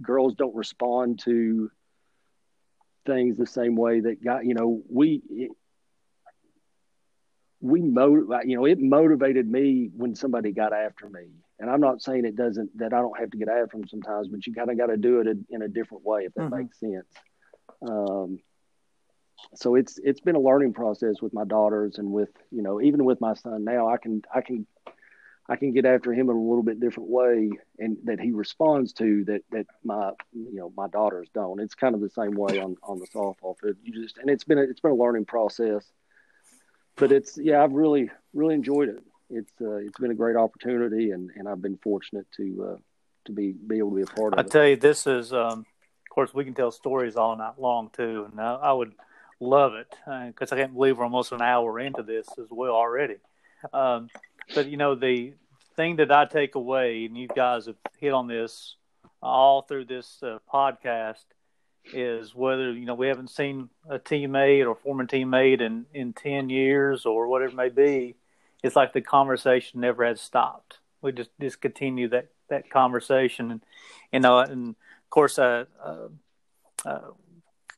[0.00, 1.70] girls don't respond to
[3.04, 5.50] things the same way that got you know we
[7.60, 11.26] we motivate you know it motivated me when somebody got after me.
[11.58, 14.28] And i'm not saying it doesn't that i don't have to get after them sometimes
[14.28, 16.42] but you kind of got to do it in, in, a different way if that
[16.44, 16.56] mm-hmm.
[16.58, 17.06] makes sense.
[17.86, 18.40] Um,
[19.54, 23.04] so it's it's been a learning process with my daughters and with you know even
[23.04, 24.66] with my son now i can i can
[25.48, 28.92] i can get after him in a little bit different way and that he responds
[28.92, 31.60] to that that my you know my daughters don't.
[31.60, 33.76] It's kind of the same way on on the softball field.
[33.82, 35.90] You just and it's been a, it's been a learning process
[36.96, 41.10] but it's yeah i've really really enjoyed it it's uh, it's been a great opportunity
[41.10, 42.78] and and i've been fortunate to uh
[43.24, 45.06] to be be able to be a part of I it i tell you this
[45.06, 48.72] is um of course we can tell stories all night long too and I, I
[48.72, 48.92] would
[49.40, 49.88] love it
[50.26, 53.16] because uh, I can't believe we're almost an hour into this as well already.
[53.72, 54.08] Um,
[54.54, 55.32] but you know, the
[55.76, 58.76] thing that I take away, and you guys have hit on this
[59.22, 61.24] all through this uh, podcast,
[61.92, 66.50] is whether you know we haven't seen a teammate or former teammate in in ten
[66.50, 68.16] years or whatever it may be.
[68.62, 70.78] It's like the conversation never has stopped.
[71.02, 73.60] We just just continue that that conversation, and
[74.12, 76.08] you know, and of course, uh, uh,
[76.84, 77.00] uh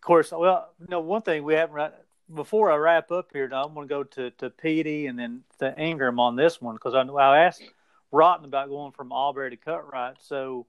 [0.03, 1.95] course, well, you know, one thing we haven't
[2.35, 5.43] before I wrap up here, now I'm going to go to to Petey and then
[5.61, 7.63] to Ingram on this one because I know I asked
[8.11, 10.17] Rotten about going from Albury to Cutright.
[10.21, 10.67] So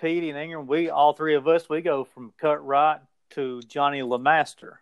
[0.00, 4.00] Petey and Ingram, we all three of us, we go from cut Cutright to Johnny
[4.00, 4.74] LeMaster.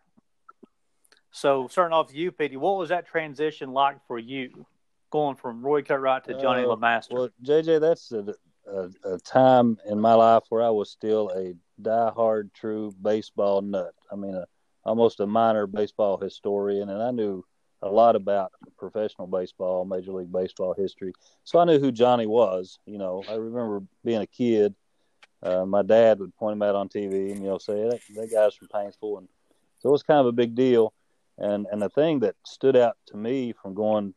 [1.30, 4.66] So starting off with you, Petey, what was that transition like for you,
[5.10, 7.12] going from Roy Cutright to Johnny uh, LeMaster?
[7.12, 8.34] Well, JJ, that's a,
[8.70, 13.94] a, a time in my life where I was still a die-hard, true baseball nut.
[14.12, 14.46] I mean, a,
[14.84, 17.44] almost a minor baseball historian, and I knew
[17.82, 21.12] a lot about professional baseball, Major League Baseball history.
[21.44, 22.78] So I knew who Johnny was.
[22.86, 24.74] You know, I remember being a kid.
[25.45, 28.32] Uh, my dad would point him out on TV and you know say that that
[28.32, 29.28] guy's from Paintsville, and
[29.78, 30.92] so it was kind of a big deal.
[31.38, 34.14] And and the thing that stood out to me from going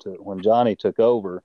[0.00, 1.42] to when Johnny took over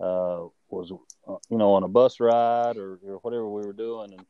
[0.00, 0.92] uh, was
[1.28, 4.24] uh, you know on a bus ride or, or whatever we were doing, and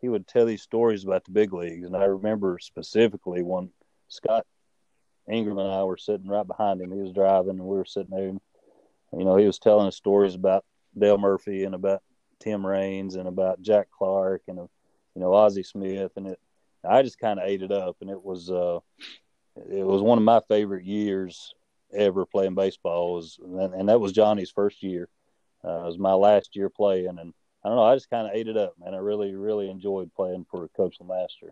[0.00, 1.86] he would tell these stories about the big leagues.
[1.86, 3.70] And I remember specifically when
[4.08, 4.46] Scott
[5.30, 6.92] Ingram and I were sitting right behind him.
[6.92, 8.28] He was driving, and we were sitting there.
[8.28, 8.40] And,
[9.16, 10.64] you know, he was telling us stories about
[10.98, 12.02] Dale Murphy and about
[12.44, 16.40] Tim Raines and about Jack Clark and you know Ozzie Smith, and it.
[16.86, 18.80] I just kind of ate it up, and it was uh,
[19.56, 21.54] it was one of my favorite years
[21.92, 23.14] ever playing baseball.
[23.14, 25.08] Was and, and that was Johnny's first year.
[25.64, 27.32] Uh, it was my last year playing, and
[27.64, 27.84] I don't know.
[27.84, 28.94] I just kind of ate it up, man.
[28.94, 31.50] I really, really enjoyed playing for Coach LeMaster.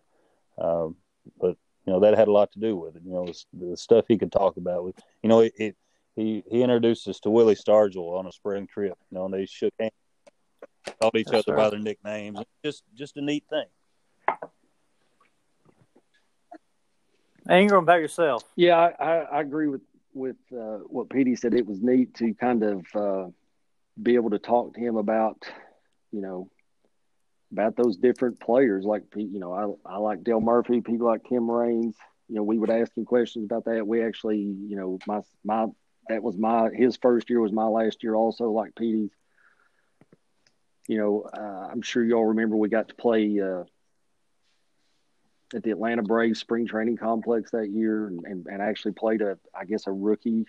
[0.59, 0.95] Um,
[1.39, 3.01] but you know that had a lot to do with it.
[3.03, 5.75] You know, the, the stuff he could talk about with, you know, it, it,
[6.15, 8.97] he he introduced us to Willie Stargell on a spring trip.
[9.09, 9.91] You know, and they shook hands,
[10.99, 11.55] called each yes, other sir.
[11.55, 12.39] by their nicknames.
[12.63, 13.65] Just just a neat thing.
[17.49, 18.43] Ingram, about yourself?
[18.55, 19.81] Yeah, I, I, I agree with
[20.13, 21.53] with uh, what Petey said.
[21.53, 23.25] It was neat to kind of uh,
[24.01, 25.45] be able to talk to him about,
[26.11, 26.49] you know,
[27.51, 28.85] about those different players.
[28.85, 31.95] Like you know, I I like Dale Murphy, people like Tim Raines.
[32.29, 33.85] You know, we would ask him questions about that.
[33.85, 35.67] We actually, you know, my my
[36.07, 39.11] that was my his first year was my last year also, like Petey's.
[40.87, 43.63] You know, uh, I'm sure y'all remember we got to play uh,
[45.55, 49.37] at the Atlanta Braves spring training complex that year, and, and, and actually played a
[49.57, 50.45] I guess a rookie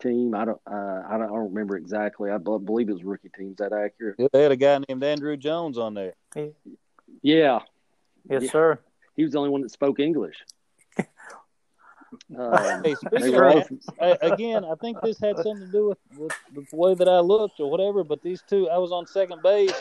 [0.00, 0.34] team.
[0.34, 2.30] I don't, uh, I don't, I don't remember exactly.
[2.30, 3.56] I believe it was rookie teams.
[3.58, 4.16] That accurate?
[4.18, 6.14] Yeah, they had a guy named Andruw Jones on there.
[7.22, 7.60] Yeah.
[8.28, 8.50] Yes, yeah.
[8.50, 8.78] sir.
[9.16, 10.44] He was the only one that spoke English.
[12.36, 16.32] Um, hey, speaking of that, again, I think this had something to do with, with,
[16.54, 18.04] with the way that I looked or whatever.
[18.04, 19.72] But these two, I was on second base,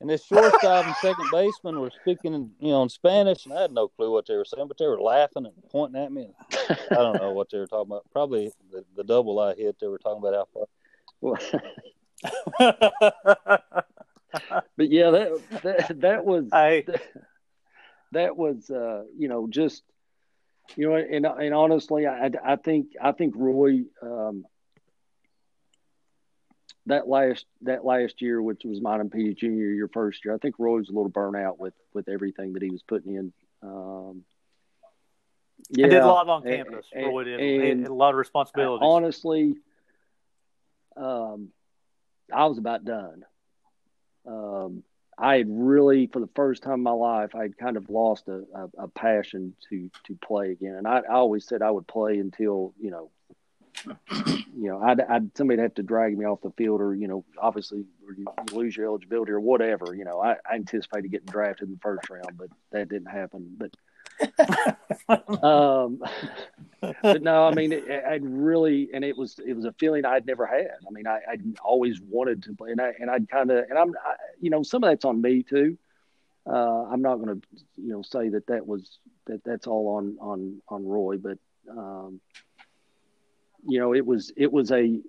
[0.00, 3.62] and this shortstop and second baseman were speaking, in, you know, in Spanish, and I
[3.62, 6.28] had no clue what they were saying, but they were laughing and pointing at me.
[6.90, 8.06] I don't know what they were talking about.
[8.12, 9.78] Probably the, the double I hit.
[9.80, 10.66] They were talking about how far.
[14.76, 17.02] but yeah, that that, that was I, that,
[18.12, 19.82] that was uh, you know just
[20.76, 24.44] you know and and honestly, I I think I think Roy um,
[26.86, 30.56] that last that last year, which was mine and Junior, your first year, I think
[30.58, 33.32] Roy was a little burnout with with everything that he was putting in.
[33.62, 34.24] Um,
[35.70, 36.86] yeah, did a lot on campus.
[36.92, 37.40] And, Roy did.
[37.40, 38.86] And, a lot of responsibilities.
[38.86, 39.56] Honestly,
[40.96, 41.48] um,
[42.32, 43.24] I was about done.
[44.26, 44.82] Um,
[45.20, 48.28] I had really, for the first time in my life, I had kind of lost
[48.28, 50.76] a, a, a passion to to play again.
[50.76, 53.10] And I, I always said I would play until you know
[54.56, 57.24] you know, I'd, I'd somebody'd have to drag me off the field, or you know,
[57.40, 57.84] obviously
[58.16, 59.94] you, lose your eligibility or whatever.
[59.94, 63.54] You know, I, I anticipated getting drafted in the first round, but that didn't happen.
[63.56, 63.74] But,
[65.42, 66.02] um,
[67.02, 70.46] but no, I mean, I'd really, and it was it was a feeling I'd never
[70.46, 70.68] had.
[70.86, 73.78] I mean, I, I'd always wanted to play, and I and I'd kind of, and
[73.78, 75.78] I'm, I, you know, some of that's on me too.
[76.46, 77.46] Uh, I'm not going to,
[77.76, 81.38] you know, say that that was that that's all on on on Roy, but.
[81.70, 82.20] Um,
[83.66, 85.02] you know, it was it was a, you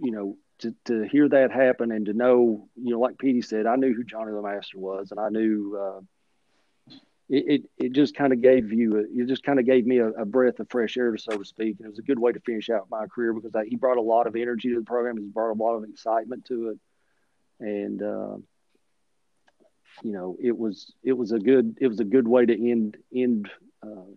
[0.00, 3.76] know, to to hear that happen and to know, you know, like Petey said, I
[3.76, 5.78] knew who Johnny LeMaster was, and I knew.
[5.78, 6.00] Uh,
[7.32, 9.98] it, it, it just kind of gave you a, it just kind of gave me
[9.98, 12.30] a, a, breath of fresh air so to speak and it was a good way
[12.30, 14.84] to finish out my career because I, he brought a lot of energy to the
[14.84, 16.78] program he brought a lot of excitement to it
[17.58, 18.36] and uh,
[20.02, 22.98] you know it was it was a good it was a good way to end
[23.14, 23.50] end
[23.82, 24.10] uh,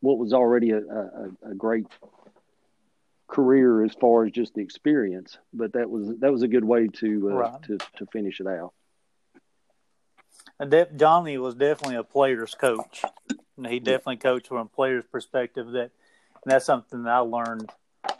[0.00, 1.86] what was already a, a, a great
[3.28, 6.88] career as far as just the experience, but that was that was a good way
[6.88, 7.62] to uh, right.
[7.64, 8.72] to to finish it out.
[10.96, 13.02] Johnny was definitely a player's coach.
[13.56, 15.72] And he definitely coached from a player's perspective.
[15.72, 15.90] That
[16.44, 17.70] that's something that I learned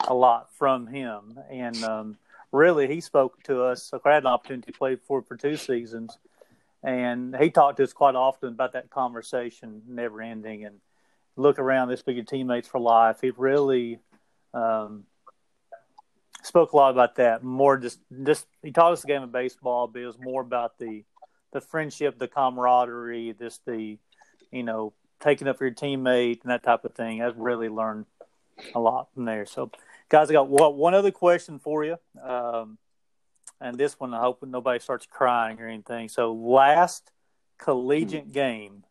[0.07, 1.39] a lot from him.
[1.49, 2.17] And um,
[2.51, 3.91] really, he spoke to us.
[3.93, 6.17] I had an opportunity to play for for two seasons,
[6.83, 10.79] and he talked to us quite often about that conversation never ending and
[11.35, 13.21] look around this big teammates for life.
[13.21, 13.99] He really
[14.53, 15.03] um,
[16.43, 17.43] spoke a lot about that.
[17.43, 20.79] More just just he taught us the game of baseball, but it was more about
[20.79, 21.03] the
[21.51, 23.97] the friendship, the camaraderie, just the
[24.51, 27.21] you know taking up for your teammate and that type of thing.
[27.21, 28.05] I've really learned
[28.73, 29.45] a lot from there.
[29.45, 29.71] So,
[30.09, 31.97] guys, I got one other question for you.
[32.21, 32.77] Um,
[33.59, 36.09] and this one, I hope nobody starts crying or anything.
[36.09, 37.11] So, last
[37.57, 38.31] collegiate hmm.
[38.31, 38.83] game.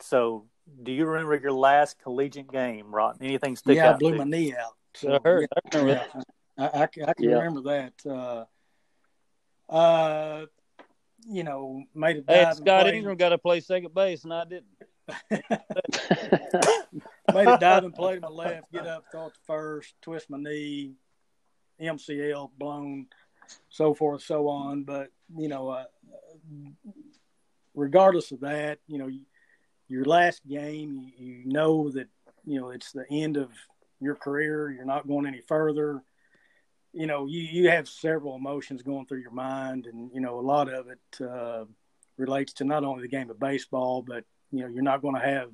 [0.00, 0.46] So,
[0.82, 3.18] do you remember your last collegiate game, Rod?
[3.20, 4.02] Anything stick yeah, out?
[4.02, 4.74] Yeah, I blew my knee out.
[4.94, 5.48] So, I heard.
[5.72, 6.06] Yeah,
[6.58, 7.36] I, I, I, I, can yeah.
[7.36, 7.92] remember that.
[8.08, 8.44] Uh,
[9.72, 10.46] uh,
[11.28, 14.66] you know, made a Hey, Scott Ingram got to play second base, and I didn't.
[17.32, 20.94] made a diving play to my left, get up, it to first, twist my knee,
[21.80, 23.06] MCL blown,
[23.68, 24.82] so forth, so on.
[24.84, 25.84] But you know, uh,
[27.74, 29.10] regardless of that, you know,
[29.88, 32.08] your last game, you know that
[32.44, 33.50] you know it's the end of
[34.00, 34.70] your career.
[34.70, 36.02] You're not going any further.
[36.96, 40.40] You know, you, you have several emotions going through your mind, and you know a
[40.40, 41.64] lot of it uh,
[42.16, 45.20] relates to not only the game of baseball, but you know you're not going to
[45.20, 45.50] have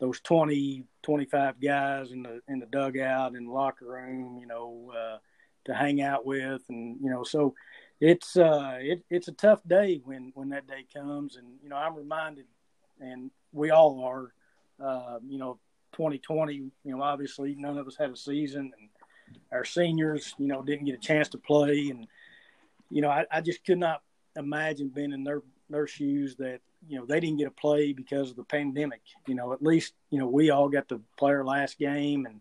[0.00, 4.38] those 20, 25 guys in the in the dugout the locker room.
[4.40, 5.18] You know, uh,
[5.66, 7.54] to hang out with, and you know, so
[8.00, 11.76] it's uh, it, it's a tough day when when that day comes, and you know
[11.76, 12.46] I'm reminded
[13.00, 14.32] and we all are.
[14.84, 15.60] Uh, you know,
[15.92, 16.54] 2020.
[16.54, 18.88] You know, obviously none of us had a season, and
[19.54, 22.06] our seniors, you know, didn't get a chance to play, and
[22.90, 24.02] you know, I, I just could not
[24.36, 28.30] imagine being in their their shoes that you know they didn't get a play because
[28.30, 29.00] of the pandemic.
[29.26, 32.40] You know, at least you know we all got to play our last game and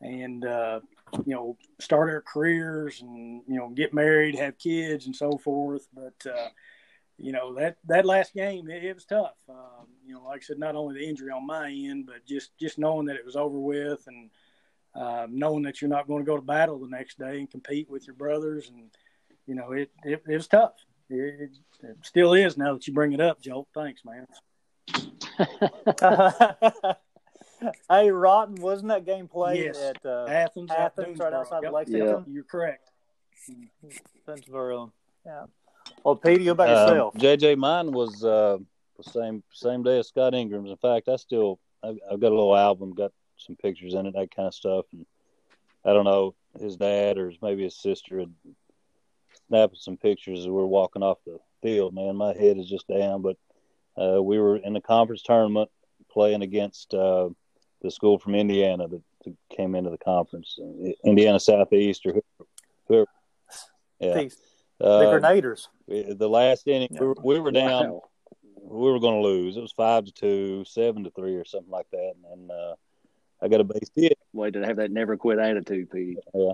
[0.00, 0.80] and uh,
[1.24, 5.86] you know start our careers and you know get married, have kids, and so forth.
[5.94, 6.48] But uh,
[7.18, 9.36] you know that that last game it, it was tough.
[9.48, 12.56] Um, you know, like I said, not only the injury on my end, but just
[12.58, 14.30] just knowing that it was over with and
[14.94, 17.88] uh, knowing that you're not going to go to battle the next day and compete
[17.88, 18.90] with your brothers and
[19.46, 20.74] you know it it, it was tough.
[21.08, 21.50] It,
[21.82, 23.66] it, still is now that you bring it up, Joel.
[23.74, 24.26] Thanks, man.
[27.90, 29.80] hey, Rotten, wasn't that game played yes.
[29.80, 30.70] at uh, Athens?
[30.70, 31.72] Athens, right outside yep.
[31.72, 32.06] Lexington.
[32.06, 32.32] Yeah.
[32.32, 32.90] You're correct.
[34.26, 34.86] Pennsylvania.
[35.24, 35.44] Yeah.
[36.04, 37.14] Well, Petey, go about um, yourself.
[37.14, 38.58] JJ, mine was uh,
[38.96, 40.70] the same same day as Scott Ingram's.
[40.70, 44.14] In fact, I still I've, I've got a little album, got some pictures in it,
[44.14, 44.86] that kind of stuff.
[44.92, 45.06] And
[45.84, 48.34] I don't know, his dad or maybe his sister had
[49.48, 51.94] snapping some pictures as we are walking off the field.
[51.94, 53.22] Man, my head is just down.
[53.22, 53.36] But
[54.00, 55.70] uh, we were in the conference tournament
[56.10, 57.28] playing against uh,
[57.82, 60.58] the school from Indiana that, that, came into the conference,
[61.04, 62.20] Indiana Southeast or
[62.88, 63.06] whoever.
[63.98, 64.28] Yeah.
[64.80, 65.68] Uh, the Grenadiers.
[65.88, 67.00] The last inning, yeah.
[67.00, 67.90] we, were, we were down.
[67.90, 68.02] Wow.
[68.62, 69.56] We were going to lose.
[69.56, 72.12] It was five to two, seven to three, or something like that.
[72.32, 72.74] And uh,
[73.42, 74.18] I got a base hit.
[74.32, 76.18] Way to have that never quit attitude, Pete.
[76.34, 76.52] Yeah.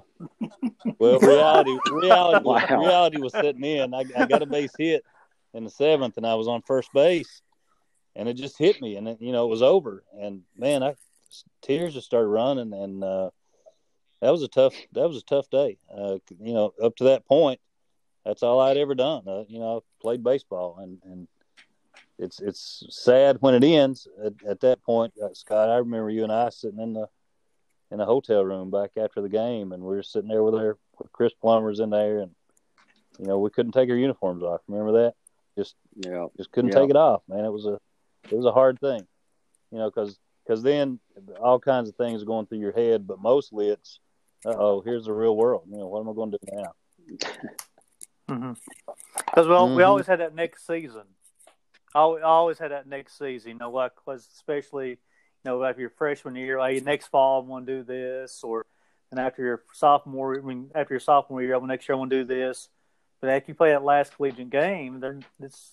[0.98, 2.66] Well, reality, reality, wow.
[2.68, 3.92] reality was setting in.
[3.92, 5.04] I, I got a base hit
[5.52, 7.42] in the seventh, and I was on first base,
[8.14, 10.04] and it just hit me, and it, you know it was over.
[10.18, 10.94] And man, I
[11.62, 13.30] tears just started running, and uh,
[14.20, 14.74] that was a tough.
[14.92, 15.78] That was a tough day.
[15.92, 17.60] Uh, you know, up to that point,
[18.24, 19.22] that's all I'd ever done.
[19.26, 21.28] Uh, you know, played baseball, and and
[22.18, 24.08] it's it's sad when it ends.
[24.24, 27.08] At, at that point, uh, Scott, I remember you and I sitting in the
[27.90, 30.78] in a hotel room back after the game, and we were sitting there with our
[30.98, 32.30] with Chris Plummer's in there, and
[33.18, 34.60] you know we couldn't take our uniforms off.
[34.66, 35.14] Remember that?
[35.58, 36.80] Just yeah, just couldn't yeah.
[36.80, 37.44] take it off, man.
[37.44, 37.78] It was a
[38.30, 39.06] it was a hard thing,
[39.70, 40.98] you know, because because then
[41.40, 43.98] all kinds of things going through your head, but mostly it's,
[44.44, 45.64] oh, here's the real world.
[45.68, 46.72] You know, what am I going to do now?
[47.08, 47.36] Because
[48.30, 49.48] mm-hmm.
[49.48, 49.76] well, mm-hmm.
[49.76, 51.02] we always had that next season.
[51.94, 53.52] I always had that next season.
[53.52, 54.96] You know, like especially you
[55.44, 58.66] know after your freshman year, like next fall I want to do this, or
[59.10, 62.10] and after your sophomore, I mean after your sophomore year, well, next year I want
[62.10, 62.68] to do this.
[63.20, 65.72] But after you play that last collegiate game, then it's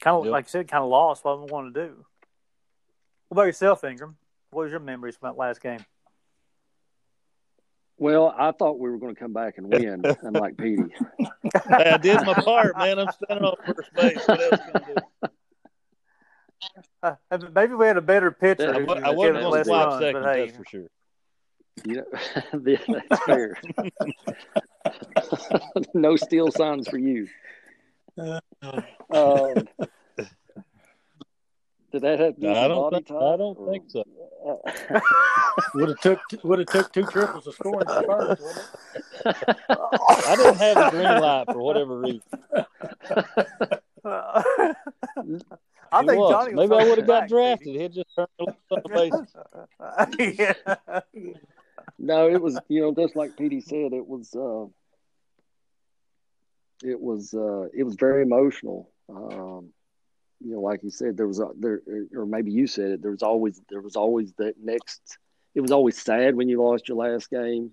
[0.00, 0.32] kind of yep.
[0.32, 2.04] like you said, kind of lost what I want to do.
[3.28, 4.16] What about yourself, Ingram?
[4.50, 5.84] What was your memories from that last game?
[7.98, 10.84] Well, I thought we were going to come back and win, unlike Petey.
[11.68, 12.98] hey, I did my part, man.
[12.98, 14.26] I'm standing on first base.
[14.26, 14.94] What else can I do?
[17.02, 17.14] Uh,
[17.54, 18.84] maybe we had a better pitcher.
[18.86, 20.46] Yeah, I, I wasn't going to swap seconds, hey.
[20.46, 20.86] that's for sure.
[21.84, 22.02] Yeah,
[22.52, 23.56] that's fair.
[25.94, 27.28] no steal signs for you.
[28.18, 29.68] Um,
[31.92, 34.04] did that have no, I don't think, I don't or, think so.
[35.74, 38.42] would have took would have took two triples to score in the first.
[40.28, 42.22] I didn't have a green light for whatever reason.
[45.90, 46.30] I think was.
[46.30, 47.80] Johnny maybe I would have got drafted.
[47.80, 49.34] He'd just turned on the bases.
[50.38, 51.00] yeah.
[51.98, 54.66] No, it was you know just like Petey said, it was uh,
[56.86, 58.90] it was uh, it was very emotional.
[59.08, 59.70] Um,
[60.40, 61.80] you know, like you said, there was a, there,
[62.14, 63.02] or maybe you said it.
[63.02, 65.18] There was always there was always that next.
[65.54, 67.72] It was always sad when you lost your last game,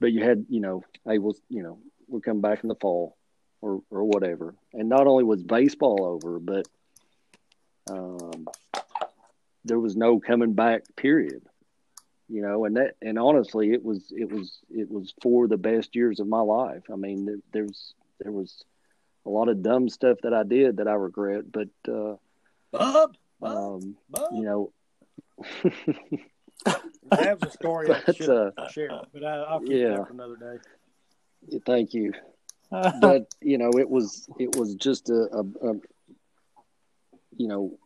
[0.00, 3.16] but you had you know, hey, we'll you know we'll come back in the fall,
[3.60, 4.54] or or whatever.
[4.72, 6.66] And not only was baseball over, but
[7.88, 8.48] um,
[9.64, 10.84] there was no coming back.
[10.96, 11.42] Period.
[12.28, 15.94] You know, and that and honestly, it was it was it was for the best
[15.94, 16.82] years of my life.
[16.92, 18.64] I mean, there, there's there was
[19.26, 22.16] a lot of dumb stuff that I did that I regret, but uh,
[22.72, 24.28] Bob, Bob, um, Bob.
[24.32, 24.72] you know,
[27.12, 29.88] I have a story I should uh, share, but I, will keep yeah.
[29.88, 31.58] that for another day.
[31.66, 32.12] Thank you.
[32.70, 35.74] but you know, it was it was just a, a, a,
[37.36, 37.76] you know,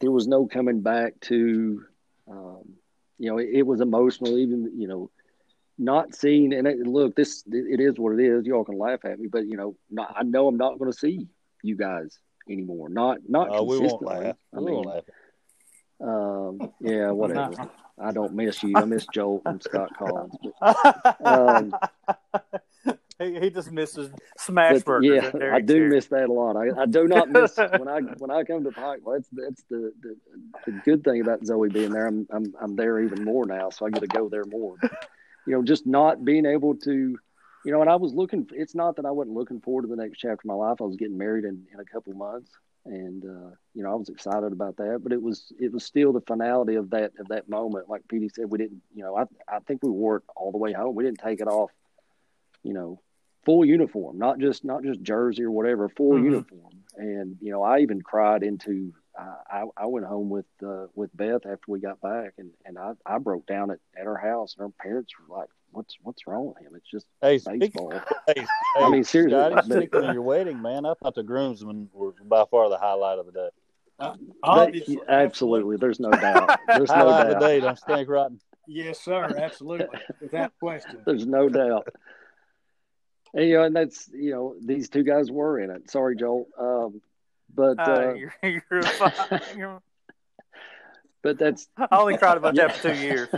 [0.00, 1.84] there was no coming back to,
[2.30, 2.62] um,
[3.18, 4.38] you know, it, it was emotional.
[4.38, 5.10] Even you know,
[5.80, 9.18] not seeing and it, look this it is what it is y'all can laugh at
[9.18, 11.26] me but you know not, i know i'm not going to see
[11.62, 12.18] you guys
[12.50, 13.78] anymore not not uh, consistently.
[13.78, 14.36] we won't laugh.
[14.54, 15.04] I mean, won't laugh.
[16.02, 21.74] Um, yeah whatever i don't miss you i miss joel and scott collins but, um,
[23.18, 25.24] he, he just misses smash But, burgers.
[25.34, 25.90] yeah, I do Cherry.
[25.90, 26.56] miss that a lot.
[26.56, 29.14] I, I do not miss when I when I come to Pikeville.
[29.14, 30.16] That's that's the, the
[30.66, 32.06] the good thing about Zoe being there.
[32.06, 34.76] I'm I'm I'm there even more now, so I get to go there more.
[35.46, 37.18] You know, just not being able to,
[37.64, 38.48] you know, and I was looking.
[38.52, 40.78] It's not that I wasn't looking forward to the next chapter of my life.
[40.80, 42.50] I was getting married in in a couple months,
[42.84, 45.00] and uh, you know, I was excited about that.
[45.02, 47.88] But it was it was still the finality of that of that moment.
[47.88, 48.82] Like Petey said, we didn't.
[48.94, 50.94] You know, I I think we wore it all the way home.
[50.94, 51.70] We didn't take it off.
[52.62, 53.00] You know,
[53.44, 56.24] full uniform, not just not just jersey or whatever, full Mhm.
[56.24, 56.72] uniform.
[56.96, 58.92] And you know, I even cried into.
[59.18, 62.78] Uh, I I went home with uh, with Beth after we got back, and and
[62.78, 66.26] I, I broke down at, at her house, and her parents were like, "What's what's
[66.26, 66.72] wrong with him?
[66.76, 67.92] It's just Hey, speaking, baseball."
[68.26, 68.46] hey,
[68.76, 72.12] I mean, seriously, Scotty, but- speaking of your wedding, man, I thought the groomsmen were
[72.24, 73.48] by far the highlight of the day.
[73.98, 76.58] That- Obviously, absolutely, there's no doubt.
[76.68, 77.46] There's no highlight of the doubt.
[77.46, 78.40] day, don't you think, Rotten?
[78.66, 79.24] Yes, sir.
[79.36, 80.98] Absolutely, without question.
[81.04, 81.88] There's no doubt.
[83.34, 85.90] And you know, and that's you know, these two guys were in it.
[85.90, 86.46] Sorry, Joel.
[86.58, 87.02] Um,
[87.54, 89.40] but Uh, uh, you're, you're fine.
[89.56, 89.78] You're-
[91.22, 93.28] but that's I only cried about that for two years.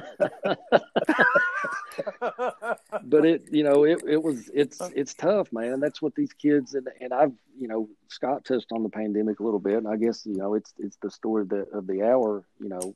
[3.04, 6.74] but it you know it, it was it's it's tough man that's what these kids
[6.74, 9.96] and, and i've you know scott touched on the pandemic a little bit and i
[9.96, 12.94] guess you know it's it's the story of the of the hour you know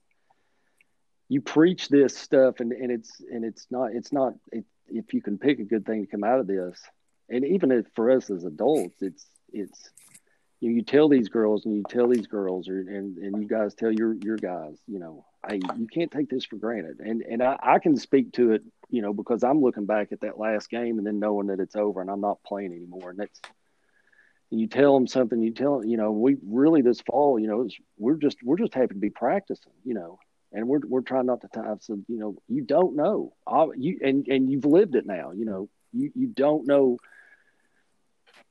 [1.29, 5.21] you preach this stuff and and it's and it's not it's not it, if you
[5.21, 6.81] can pick a good thing to come out of this
[7.29, 9.91] and even if for us as adults it's it's
[10.61, 13.75] you, you tell these girls and you tell these girls or and, and you guys
[13.75, 17.01] tell your your guys you know hey you can't take this for granted.
[17.01, 20.21] And and I, I can speak to it you know because i'm looking back at
[20.21, 23.11] that last game and then knowing that it's over and i'm not playing anymore.
[23.11, 23.41] And that's
[24.51, 28.17] you tell them something you tell you know we really this fall you know we're
[28.17, 30.19] just we're just happy to be practicing you know
[30.53, 33.33] and we're we're trying not to time so you know you don't know.
[33.77, 36.99] You and and you've lived it now you know you you don't know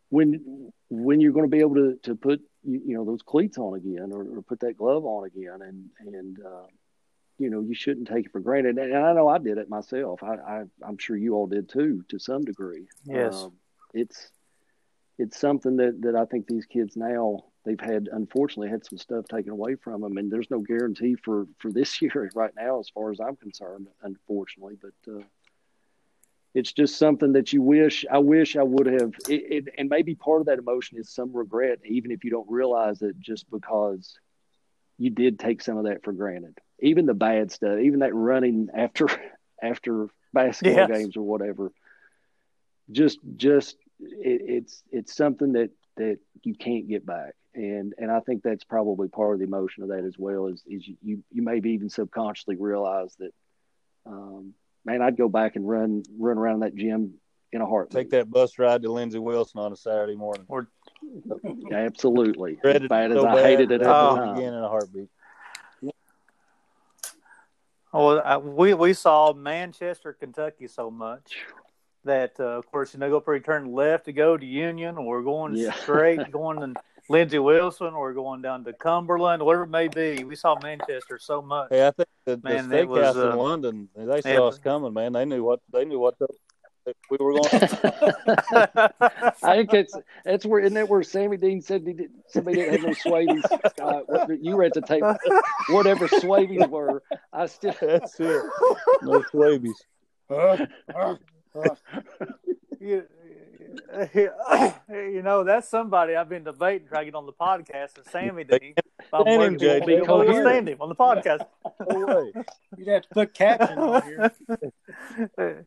[0.09, 3.57] when when you're going to be able to to put you, you know those cleats
[3.57, 6.67] on again or, or put that glove on again and and uh,
[7.37, 8.77] you know you shouldn't take it for granted.
[8.77, 10.23] And I know I did it myself.
[10.23, 12.87] I, I I'm sure you all did too to some degree.
[13.05, 13.35] Yes.
[13.35, 13.53] um,
[13.93, 14.31] it's
[15.17, 19.25] it's something that that I think these kids now they've had unfortunately had some stuff
[19.25, 20.17] taken away from them.
[20.17, 23.87] And there's no guarantee for for this year right now as far as I'm concerned
[24.03, 24.77] unfortunately.
[24.81, 25.23] But uh,
[26.55, 30.15] it's just something that you wish I wish I would have it, it, and maybe
[30.15, 34.17] part of that emotion is some regret even if you don't realize it just because
[34.97, 36.57] you did take some of that for granted.
[36.79, 39.07] Even the bad stuff even that running after
[39.63, 40.87] after basketball Yes.
[40.87, 41.71] games or whatever.
[42.91, 47.33] Just just it, it's it's something that that you can't get back.
[47.53, 50.63] And and I think that's probably part of the emotion of that as well is
[50.67, 53.33] is you you, you maybe even subconsciously realize that
[54.05, 54.53] um
[54.85, 57.15] man I'd go back and run run around that gym
[57.51, 60.45] in a heartbeat Take that bus ride to Lindsey Wilson on a Saturday morning.
[61.71, 64.13] absolutely Dreaded as bad so as I bad, hated it at Oh.
[64.13, 65.09] the time again in a heartbeat.
[67.93, 71.37] Well, I, we we saw Manchester, Kentucky so much
[72.03, 75.21] that, uh, of course, you know, go pretty turn left to go to Union, or
[75.23, 75.71] going Yeah.
[75.71, 80.23] straight going to Lindsey Wilson, or going down to Cumberland, whatever it may be.
[80.23, 81.69] We saw Manchester so much.
[81.69, 84.41] Hey, I think the, the Man, that steakhouse was, uh, in London, they saw yeah.
[84.41, 85.13] us coming, man.
[85.13, 86.27] They knew what they knew what the,
[87.09, 87.49] we were going.
[89.43, 92.73] I think that's that's where isn't that where Sammy Dean said he did, somebody didn't
[92.73, 93.43] have no swabies.
[93.69, 95.15] Scott, what, you were at the table,
[95.69, 97.01] whatever swabies were.
[97.33, 98.43] I still That's it.
[99.01, 99.83] No swabies.
[100.29, 101.15] Uh, uh,
[101.55, 101.75] uh,
[102.79, 103.03] you,
[104.89, 107.99] you know, that's somebody I've been debating trying to get on the podcast.
[107.99, 108.73] Is Sammy Dean?
[108.77, 109.57] If I'm Stand him, working,
[110.07, 110.27] JJ.
[110.29, 111.45] I'm stand him on the podcast.
[111.89, 112.31] No way.
[112.77, 114.01] you'd have to put caption on
[115.37, 115.65] here.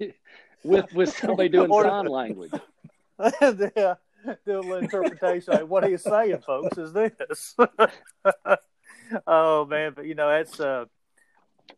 [0.64, 2.52] with with somebody doing Or- sign language.
[3.40, 3.94] yeah,
[4.44, 5.54] do a little interpretation.
[5.54, 7.56] Like, what he's saying, folks, is this.
[9.26, 10.58] oh man, but you know that's.
[10.60, 10.86] Uh,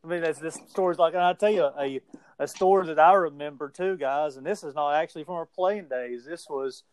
[0.04, 2.00] I mean, that's this stories like, and I tell you a
[2.38, 4.36] a story that I remember too, guys.
[4.36, 6.24] And this is not actually from our playing days.
[6.24, 6.84] This was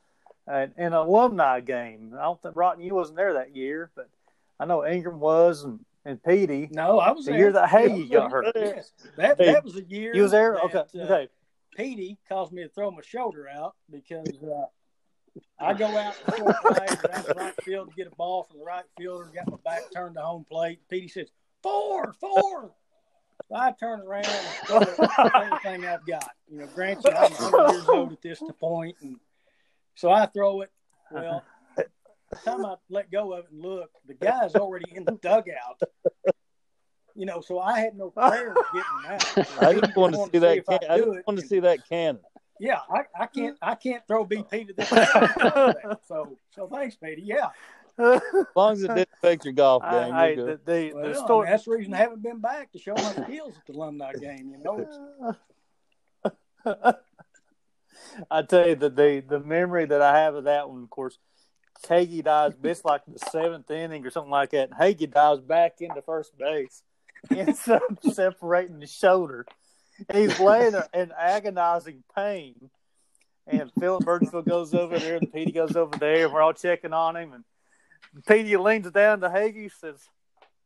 [0.45, 2.13] an, an alumni game.
[2.17, 4.09] I don't think Rotten you wasn't there that year, but
[4.59, 6.69] I know Ingram was, and and Petey.
[6.71, 7.39] No, I was The there.
[7.39, 8.47] year that Hay was got hurt.
[8.55, 10.15] Yes, that that was the year.
[10.15, 10.53] You was there?
[10.53, 11.27] that, Okay, uh, okay.
[11.75, 14.65] Petey caused me to throw my shoulder out because uh,
[15.59, 18.59] I go out to short right, down the right field to get a ball from
[18.59, 20.79] the right fielder, got my back turned to home plate.
[20.89, 21.29] Petey says,
[21.61, 22.71] four, four.
[23.49, 24.99] So I turn around and throw it,
[25.35, 26.29] everything I've got.
[26.51, 29.17] You know, granted, I'm 100 years old at this point, and
[29.95, 30.71] so I throw it.
[31.11, 31.43] Well,
[31.77, 31.83] by
[32.31, 35.81] the time I let go of it and look, the guy's already in the dugout
[37.17, 39.47] you know, so I had no prayer of getting that.
[39.59, 40.57] I just want to see that.
[40.57, 42.21] if I Can- I just want to see that cannon.
[42.59, 44.89] Yeah, I, I can't I can't throw BP to this.
[46.07, 47.21] so so thanks, Petey.
[47.23, 47.49] Yeah.
[47.99, 48.21] As
[48.55, 50.65] long as it didn't affect your golf game, I, you're the, good.
[50.65, 51.49] the, Well, the I mean, story.
[51.49, 54.51] that's the reason I haven't been back to show my skills at the alumni game.
[54.51, 55.35] You know,
[58.31, 61.17] I tell you the, the the memory that I have of that one, of course,
[61.85, 62.55] Hagee dives.
[62.63, 64.69] It's like the seventh inning or something like that.
[64.69, 66.83] And Hagee dives back into first base,
[67.35, 69.45] ends up separating the shoulder.
[70.09, 72.69] And he's laying there in agonizing pain.
[73.47, 76.93] And Philip Birchfield goes over there, and Petey goes over there, and we're all checking
[76.93, 77.33] on him.
[77.33, 77.43] And
[78.25, 80.09] Petey leans down to Hagee, and says,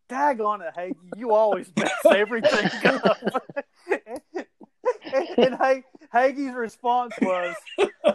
[0.10, 2.70] "Daggone it, Hagee, you always mess everything
[3.04, 3.18] up."
[5.14, 5.82] and and Ha-
[6.14, 7.56] Hagee's response was,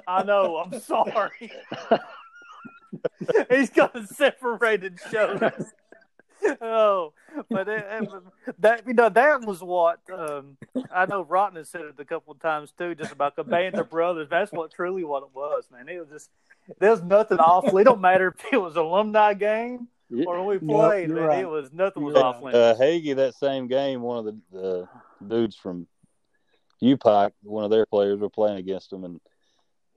[0.06, 1.52] "I know, I'm sorry."
[3.50, 5.72] He's got a separated shoulders.
[6.60, 7.12] oh,
[7.48, 8.08] but it, it,
[8.58, 10.56] that you know that was what um,
[10.92, 11.22] I know.
[11.22, 14.28] Rotten has said it a couple of times too, just about the band of brothers.
[14.30, 15.88] That's what truly what it was, man.
[15.88, 16.30] It was just
[16.78, 17.78] there's nothing awful.
[17.78, 19.88] It don't matter if it was alumni game
[20.26, 21.08] or when we played.
[21.08, 21.40] you're man, right.
[21.40, 22.56] It was nothing was You're off limits.
[22.56, 24.88] Uh, Hagee, that same game, one of the, the
[25.26, 25.86] dudes from
[26.82, 29.20] UPike, one of their players, were playing against him, and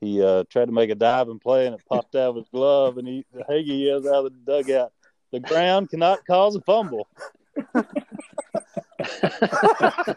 [0.01, 2.97] he uh, tried to make a diving play, and it popped out of his glove,
[2.97, 4.93] and he Hagee yells out of the dugout,
[5.31, 7.07] "The ground cannot cause a fumble."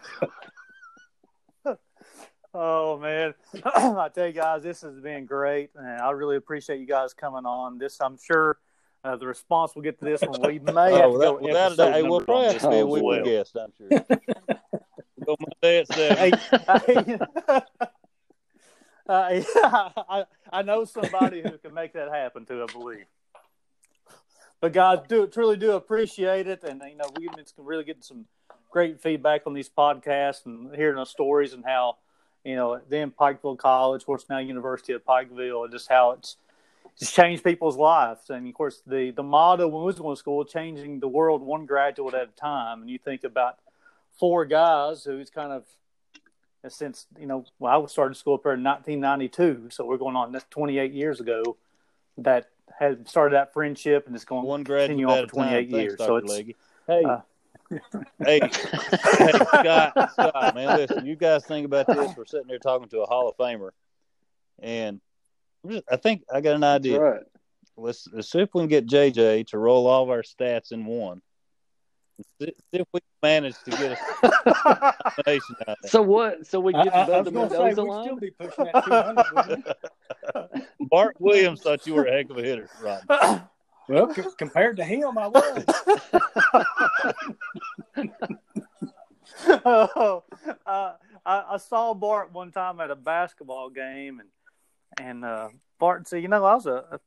[2.54, 3.32] Oh man,
[3.64, 7.46] I tell you guys, this has been great, and I really appreciate you guys coming
[7.46, 7.78] on.
[7.78, 8.58] This, I'm sure,
[9.04, 10.38] uh, the response we'll get to this one.
[10.42, 12.78] We may have Oh, to go without, without a doubt, we'll probably have to be
[12.80, 13.24] a one as weekly well.
[13.24, 13.88] guest, I'm sure.
[15.24, 16.32] Go Monday at seven.
[16.86, 17.18] Hey,
[19.08, 19.44] I,
[20.08, 22.66] I, I know somebody who can make that happen too.
[22.68, 23.06] I believe.
[24.62, 28.26] But guys, do truly do appreciate it, and you know we've been really getting some
[28.70, 31.96] great feedback on these podcasts and hearing the stories and how
[32.44, 36.36] you know then Pikeville College, of course now University of Pikeville, and just how it's
[36.96, 38.30] just changed people's lives.
[38.30, 41.42] And of course the the motto when we was going to school, changing the world
[41.42, 42.82] one graduate at a time.
[42.82, 43.58] And you think about
[44.16, 45.64] four guys who's kind of
[46.72, 50.30] since you know well, I started school up there in 1992, so we're going on
[50.30, 51.56] that's 28 years ago.
[52.16, 55.28] That had started that friendship and it's going One to continue on for a time.
[55.28, 55.96] 28 Thanks, years.
[55.98, 56.06] Dr.
[56.06, 56.56] So it's Leggy.
[56.86, 57.18] Hey, uh,
[58.24, 62.12] hey, hey, Scott, Scott, man, listen, you guys think about this.
[62.16, 63.70] We're sitting here talking to a Hall of Famer,
[64.58, 65.00] and
[65.64, 67.00] I'm just- I think I got an idea.
[67.00, 67.22] right.
[67.76, 70.84] Let's, let's see if we can get JJ to roll all of our stats in
[70.84, 71.22] one.
[72.40, 73.96] See, see if we manage to get a
[75.04, 75.90] combination out of that.
[75.90, 76.46] So what?
[76.46, 78.04] So we I, get I, I above was the going to say we'd line?
[78.04, 79.74] still be pushing that
[80.34, 80.66] 200.
[80.90, 83.02] Bart Williams thought you were a heck of a hitter, Rod.
[83.88, 85.64] Well, c- compared to him, I was.
[89.64, 90.24] oh,
[90.66, 90.92] uh,
[91.24, 94.28] I, I saw Bart one time at a basketball game, and
[95.00, 97.00] and uh, Bart said, "You know, I was a,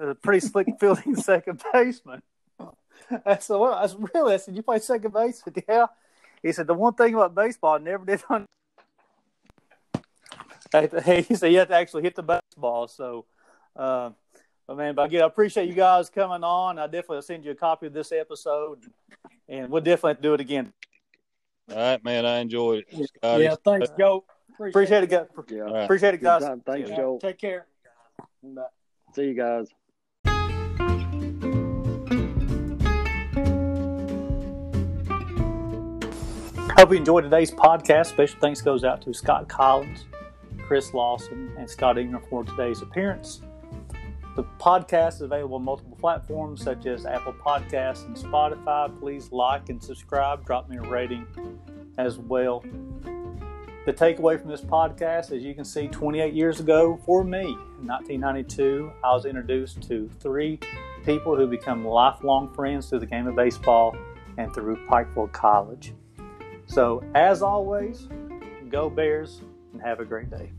[0.00, 2.22] a, a pretty slick fielding second baseman."
[3.26, 5.86] I said, "Well, I said, really?" I said, "You play second base?" I said, "Yeah."
[6.42, 8.46] He said, "The one thing about baseball, I never did." Un-
[10.72, 13.24] Hey, he said, "You have to actually hit the baseball." So,
[13.76, 14.10] uh,
[14.66, 16.78] but man, but again, I appreciate you guys coming on.
[16.78, 18.80] I definitely will send you a copy of this episode,
[19.48, 20.72] and we'll definitely have to do it again.
[21.70, 23.10] All right, man, I enjoyed it.
[23.16, 23.44] Scotty.
[23.44, 24.24] yeah, thanks, Joe.
[24.58, 25.26] Appreciate it, guys.
[25.48, 25.84] Yeah.
[25.84, 26.42] Appreciate it, guys.
[26.64, 27.18] Thanks, Yeah, Joe.
[27.20, 27.66] Take care.
[28.42, 28.62] Bye.
[29.14, 29.68] See you guys.
[36.76, 38.08] Hope you enjoyed today's podcast.
[38.08, 40.04] Special thanks goes out to Scott Collins,
[40.66, 43.40] Chris Lawson, and Scott Ingram for today's appearance.
[44.36, 48.94] The podcast is available on multiple platforms such as Apple Podcasts and Spotify.
[49.00, 50.44] Please like and subscribe.
[50.44, 51.26] Drop me a rating
[51.96, 52.62] as well.
[53.86, 57.86] The takeaway from this podcast, as you can see, 28 years ago for me, in
[57.86, 60.60] 1992, I was introduced to three
[61.06, 63.96] people who become lifelong friends through the game of baseball
[64.36, 65.94] and through Pikeville College.
[66.66, 68.08] So, as always,
[68.68, 69.40] go Bears
[69.72, 70.52] and have a great day.